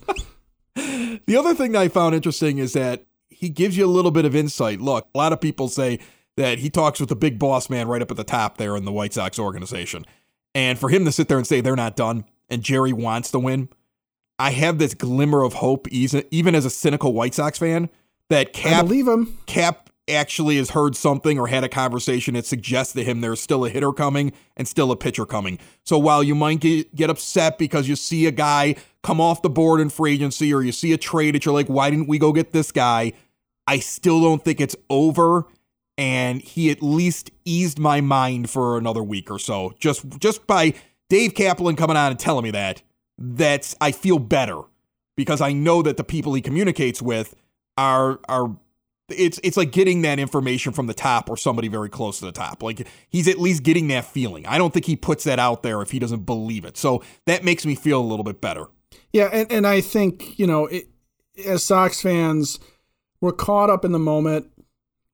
The 1.26 1.36
other 1.38 1.54
thing 1.54 1.72
that 1.72 1.80
I 1.80 1.88
found 1.88 2.14
interesting 2.14 2.58
is 2.58 2.74
that 2.74 3.06
he 3.44 3.50
gives 3.50 3.76
you 3.76 3.84
a 3.84 3.86
little 3.86 4.10
bit 4.10 4.24
of 4.24 4.34
insight. 4.34 4.80
Look, 4.80 5.06
a 5.14 5.18
lot 5.18 5.34
of 5.34 5.40
people 5.40 5.68
say 5.68 5.98
that 6.38 6.60
he 6.60 6.70
talks 6.70 6.98
with 6.98 7.10
the 7.10 7.16
big 7.16 7.38
boss 7.38 7.68
man 7.68 7.86
right 7.88 8.00
up 8.00 8.10
at 8.10 8.16
the 8.16 8.24
top 8.24 8.56
there 8.56 8.74
in 8.74 8.86
the 8.86 8.92
White 8.92 9.12
Sox 9.12 9.38
organization. 9.38 10.06
And 10.54 10.78
for 10.78 10.88
him 10.88 11.04
to 11.04 11.12
sit 11.12 11.28
there 11.28 11.36
and 11.36 11.46
say 11.46 11.60
they're 11.60 11.76
not 11.76 11.94
done 11.94 12.24
and 12.48 12.62
Jerry 12.62 12.94
wants 12.94 13.30
to 13.32 13.38
win, 13.38 13.68
I 14.38 14.52
have 14.52 14.78
this 14.78 14.94
glimmer 14.94 15.42
of 15.42 15.52
hope, 15.52 15.86
even 15.88 16.54
as 16.54 16.64
a 16.64 16.70
cynical 16.70 17.12
White 17.12 17.34
Sox 17.34 17.58
fan, 17.58 17.90
that 18.30 18.54
Cap 18.54 18.86
believe 18.86 19.06
him. 19.06 19.36
Cap 19.44 19.90
actually 20.08 20.56
has 20.56 20.70
heard 20.70 20.96
something 20.96 21.38
or 21.38 21.46
had 21.46 21.64
a 21.64 21.68
conversation 21.68 22.34
that 22.34 22.46
suggests 22.46 22.92
to 22.94 23.04
him 23.04 23.20
there's 23.20 23.40
still 23.40 23.64
a 23.64 23.70
hitter 23.70 23.92
coming 23.92 24.32
and 24.56 24.66
still 24.66 24.90
a 24.90 24.96
pitcher 24.96 25.26
coming. 25.26 25.58
So 25.84 25.98
while 25.98 26.22
you 26.22 26.34
might 26.34 26.60
get 26.60 27.10
upset 27.10 27.58
because 27.58 27.88
you 27.88 27.96
see 27.96 28.26
a 28.26 28.30
guy 28.30 28.76
come 29.02 29.20
off 29.20 29.42
the 29.42 29.50
board 29.50 29.80
in 29.80 29.90
free 29.90 30.14
agency 30.14 30.52
or 30.52 30.62
you 30.62 30.72
see 30.72 30.92
a 30.92 30.98
trade 30.98 31.34
that 31.34 31.44
you're 31.44 31.54
like, 31.54 31.68
why 31.68 31.90
didn't 31.90 32.08
we 32.08 32.18
go 32.18 32.32
get 32.32 32.52
this 32.52 32.72
guy? 32.72 33.12
I 33.66 33.78
still 33.78 34.20
don't 34.20 34.44
think 34.44 34.60
it's 34.60 34.76
over. 34.90 35.46
And 35.96 36.42
he 36.42 36.70
at 36.70 36.82
least 36.82 37.30
eased 37.44 37.78
my 37.78 38.00
mind 38.00 38.50
for 38.50 38.76
another 38.76 39.02
week 39.02 39.30
or 39.30 39.38
so. 39.38 39.74
Just 39.78 40.04
just 40.18 40.44
by 40.46 40.74
Dave 41.08 41.34
Kaplan 41.34 41.76
coming 41.76 41.96
on 41.96 42.10
and 42.10 42.18
telling 42.18 42.42
me 42.42 42.50
that, 42.50 42.82
that's 43.16 43.76
I 43.80 43.92
feel 43.92 44.18
better 44.18 44.62
because 45.16 45.40
I 45.40 45.52
know 45.52 45.82
that 45.82 45.96
the 45.96 46.02
people 46.02 46.34
he 46.34 46.42
communicates 46.42 47.00
with 47.00 47.36
are 47.78 48.18
are 48.28 48.56
it's 49.08 49.38
it's 49.44 49.56
like 49.56 49.70
getting 49.70 50.02
that 50.02 50.18
information 50.18 50.72
from 50.72 50.86
the 50.86 50.94
top 50.94 51.28
or 51.28 51.36
somebody 51.36 51.68
very 51.68 51.88
close 51.88 52.18
to 52.20 52.24
the 52.24 52.32
top. 52.32 52.62
Like 52.62 52.88
he's 53.08 53.28
at 53.28 53.38
least 53.38 53.62
getting 53.62 53.88
that 53.88 54.04
feeling. 54.04 54.46
I 54.46 54.58
don't 54.58 54.72
think 54.72 54.86
he 54.86 54.96
puts 54.96 55.24
that 55.24 55.38
out 55.38 55.62
there 55.62 55.82
if 55.82 55.90
he 55.90 55.98
doesn't 55.98 56.26
believe 56.26 56.64
it. 56.64 56.76
So 56.76 57.02
that 57.26 57.44
makes 57.44 57.66
me 57.66 57.74
feel 57.74 58.00
a 58.00 58.02
little 58.02 58.24
bit 58.24 58.40
better. 58.40 58.66
Yeah, 59.12 59.28
and, 59.32 59.50
and 59.52 59.66
I 59.66 59.80
think, 59.80 60.38
you 60.38 60.46
know, 60.46 60.66
it, 60.66 60.88
as 61.46 61.62
Sox 61.62 62.00
fans, 62.00 62.58
we're 63.24 63.32
caught 63.32 63.70
up 63.70 63.86
in 63.86 63.92
the 63.92 63.98
moment 63.98 64.50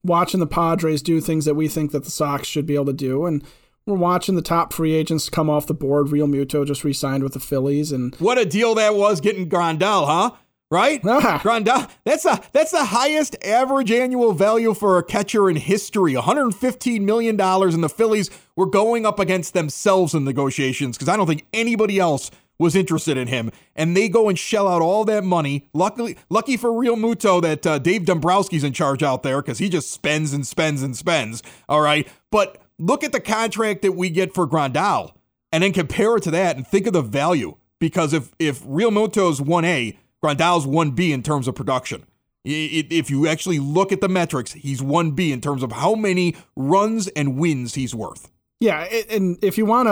watching 0.03 0.41
the 0.41 0.47
Padres 0.47 1.01
do 1.01 1.21
things 1.21 1.45
that 1.45 1.55
we 1.55 1.69
think 1.69 1.91
that 1.91 2.03
the 2.03 2.11
Sox 2.11 2.45
should 2.45 2.65
be 2.65 2.75
able 2.75 2.87
to 2.87 2.93
do. 2.93 3.25
And 3.25 3.41
we're 3.85 3.95
watching 3.95 4.35
the 4.35 4.41
top 4.41 4.73
free 4.73 4.93
agents 4.93 5.29
come 5.29 5.49
off 5.49 5.65
the 5.65 5.73
board. 5.73 6.07
Realmuto 6.07 6.65
just 6.65 6.83
re-signed 6.83 7.23
with 7.23 7.33
the 7.33 7.39
Phillies, 7.39 7.91
and 7.91 8.13
what 8.15 8.37
a 8.37 8.45
deal 8.45 8.75
that 8.75 8.95
was 8.95 9.21
getting 9.21 9.49
Grandal, 9.49 10.05
huh? 10.05 10.31
Right, 10.69 11.01
Ah. 11.05 11.39
Grandal. 11.43 11.89
That's 12.05 12.25
a 12.25 12.41
that's 12.53 12.71
the 12.71 12.85
highest 12.85 13.35
average 13.43 13.91
annual 13.91 14.33
value 14.33 14.73
for 14.73 14.97
a 14.97 15.03
catcher 15.03 15.49
in 15.49 15.55
history. 15.55 16.15
115 16.15 17.05
million 17.05 17.35
dollars, 17.37 17.73
and 17.73 17.83
the 17.83 17.89
Phillies 17.89 18.29
were 18.55 18.67
going 18.67 19.05
up 19.05 19.19
against 19.19 19.53
themselves 19.53 20.13
in 20.13 20.23
negotiations 20.25 20.97
because 20.97 21.09
I 21.09 21.17
don't 21.17 21.27
think 21.27 21.45
anybody 21.53 21.97
else 21.99 22.29
was 22.61 22.75
interested 22.75 23.17
in 23.17 23.27
him, 23.27 23.51
and 23.75 23.97
they 23.97 24.07
go 24.07 24.29
and 24.29 24.39
shell 24.39 24.67
out 24.67 24.81
all 24.81 25.03
that 25.05 25.23
money. 25.25 25.67
Luckily, 25.73 26.17
lucky 26.29 26.55
for 26.55 26.69
Realmuto 26.69 27.41
that 27.41 27.67
uh, 27.67 27.79
Dave 27.79 28.03
Dombrowski's 28.03 28.63
in 28.63 28.71
charge 28.71 29.03
out 29.03 29.23
there 29.23 29.41
because 29.41 29.57
he 29.57 29.67
just 29.67 29.91
spends 29.91 30.31
and 30.31 30.47
spends 30.47 30.81
and 30.81 30.95
spends. 30.95 31.43
All 31.67 31.81
right, 31.81 32.07
but 32.29 32.61
look 32.77 33.03
at 33.03 33.11
the 33.11 33.19
contract 33.19 33.81
that 33.81 33.93
we 33.93 34.09
get 34.09 34.33
for 34.33 34.47
Grandal, 34.47 35.13
and 35.51 35.63
then 35.63 35.73
compare 35.73 36.15
it 36.15 36.23
to 36.23 36.31
that, 36.31 36.55
and 36.55 36.65
think 36.65 36.87
of 36.87 36.93
the 36.93 37.01
value. 37.01 37.57
Because 37.79 38.13
if 38.13 38.31
if 38.39 38.63
Realmuto's 38.63 39.41
one 39.41 39.65
A, 39.65 39.97
Grandal's 40.23 40.67
one 40.67 40.91
B 40.91 41.11
in 41.11 41.23
terms 41.23 41.47
of 41.47 41.55
production. 41.55 42.05
If 42.43 43.11
you 43.11 43.27
actually 43.27 43.59
look 43.59 43.91
at 43.91 44.01
the 44.01 44.09
metrics, 44.09 44.53
he's 44.53 44.81
one 44.81 45.11
B 45.11 45.31
in 45.31 45.41
terms 45.41 45.61
of 45.61 45.71
how 45.73 45.93
many 45.93 46.35
runs 46.55 47.07
and 47.09 47.37
wins 47.37 47.75
he's 47.75 47.93
worth. 47.93 48.31
yeah, 48.59 48.81
and 49.09 49.37
if 49.43 49.57
you 49.59 49.65
want 49.65 49.87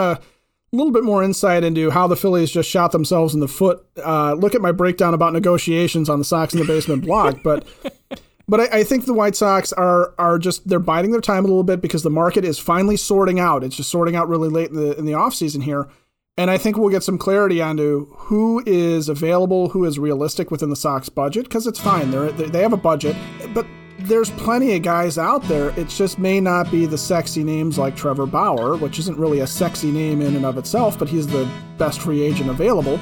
a 0.72 0.76
little 0.76 0.92
bit 0.92 1.04
more 1.04 1.24
insight 1.24 1.64
into 1.64 1.90
how 1.90 2.08
the 2.08 2.16
Phillies 2.16 2.52
just 2.52 2.70
shot 2.70 2.92
themselves 2.92 3.34
in 3.34 3.40
the 3.40 3.48
foot, 3.48 3.84
uh, 4.04 4.34
look 4.34 4.54
at 4.54 4.62
my 4.62 4.72
breakdown 4.72 5.14
about 5.14 5.34
negotiations 5.34 6.10
on 6.10 6.20
the 6.20 6.26
Sox 6.26 6.54
in 6.54 6.60
the 6.60 6.66
Basement 6.66 7.04
blog. 7.06 7.42
But 7.44 7.66
but 8.48 8.60
I, 8.60 8.80
I 8.80 8.84
think 8.84 9.06
the 9.06 9.14
White 9.14 9.36
Sox 9.36 9.74
are 9.74 10.14
are 10.20 10.38
just 10.38 10.68
they're 10.68 10.80
biding 10.80 11.12
their 11.12 11.22
time 11.22 11.44
a 11.44 11.48
little 11.48 11.64
bit 11.64 11.82
because 11.82 12.04
the 12.04 12.10
market 12.10 12.46
is 12.46 12.60
finally 12.60 12.98
sorting 12.98 13.40
out. 13.40 13.64
It's 13.64 13.76
just 13.76 13.90
sorting 13.90 14.16
out 14.16 14.30
really 14.30 14.50
late 14.50 14.70
in 14.70 14.76
the 14.76 14.98
in 14.98 15.06
the 15.06 15.62
here. 15.64 15.90
And 16.38 16.50
I 16.50 16.58
think 16.58 16.78
we'll 16.78 16.90
get 16.90 17.04
some 17.04 17.18
clarity 17.18 17.62
onto 17.62 18.14
who 18.16 18.64
is 18.66 19.10
available, 19.10 19.70
who 19.70 19.84
is 19.84 20.00
realistic 20.00 20.52
within 20.52 20.70
the 20.70 20.76
Sox 20.76 21.10
budget, 21.10 21.44
because 21.44 21.68
it's 21.68 21.80
fine. 21.80 22.12
They're, 22.12 22.32
they 22.32 22.46
they 22.46 22.62
have 22.62 22.74
a 22.74 22.78
budget, 22.78 23.16
but 23.54 23.66
there's 24.02 24.30
plenty 24.32 24.76
of 24.76 24.82
guys 24.82 25.18
out 25.18 25.44
there. 25.44 25.70
It 25.80 25.90
just 25.90 26.20
may 26.20 26.40
not 26.40 26.72
be 26.72 26.86
the 26.86 26.98
sexy 26.98 27.44
names 27.44 27.78
like 27.78 27.96
Trevor 27.96 28.26
Bauer, 28.26 28.78
which 28.78 29.00
isn't 29.00 29.18
really 29.18 29.40
a 29.40 29.48
sexy 29.48 29.92
name 29.92 30.22
in 30.22 30.36
and 30.36 30.46
of 30.46 30.58
itself, 30.58 30.98
but 30.98 31.10
he's 31.10 31.28
the 31.28 31.50
best 31.78 32.02
free 32.02 32.22
agent 32.22 32.50
available. 32.50 33.00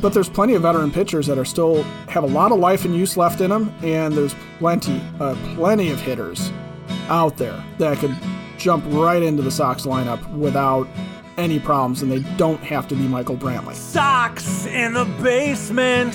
But 0.00 0.14
there's 0.14 0.28
plenty 0.28 0.54
of 0.54 0.62
veteran 0.62 0.90
pitchers 0.90 1.26
that 1.26 1.38
are 1.38 1.44
still 1.44 1.82
have 2.08 2.22
a 2.22 2.28
lot 2.28 2.52
of 2.52 2.58
life 2.58 2.84
and 2.84 2.94
use 2.94 3.16
left 3.16 3.40
in 3.40 3.50
them, 3.50 3.74
and 3.82 4.14
there's 4.14 4.34
plenty, 4.58 5.00
uh, 5.18 5.34
plenty 5.54 5.90
of 5.90 6.00
hitters 6.00 6.52
out 7.08 7.36
there 7.36 7.62
that 7.78 7.98
could 7.98 8.16
jump 8.56 8.84
right 8.88 9.22
into 9.22 9.42
the 9.42 9.50
Sox 9.50 9.86
lineup 9.86 10.32
without 10.36 10.86
any 11.38 11.58
problems, 11.58 12.02
and 12.02 12.12
they 12.12 12.20
don't 12.36 12.62
have 12.62 12.86
to 12.88 12.94
be 12.94 13.08
Michael 13.08 13.36
Brantley. 13.36 13.74
Sox 13.74 14.66
in 14.66 14.92
the 14.94 15.06
basement. 15.22 16.14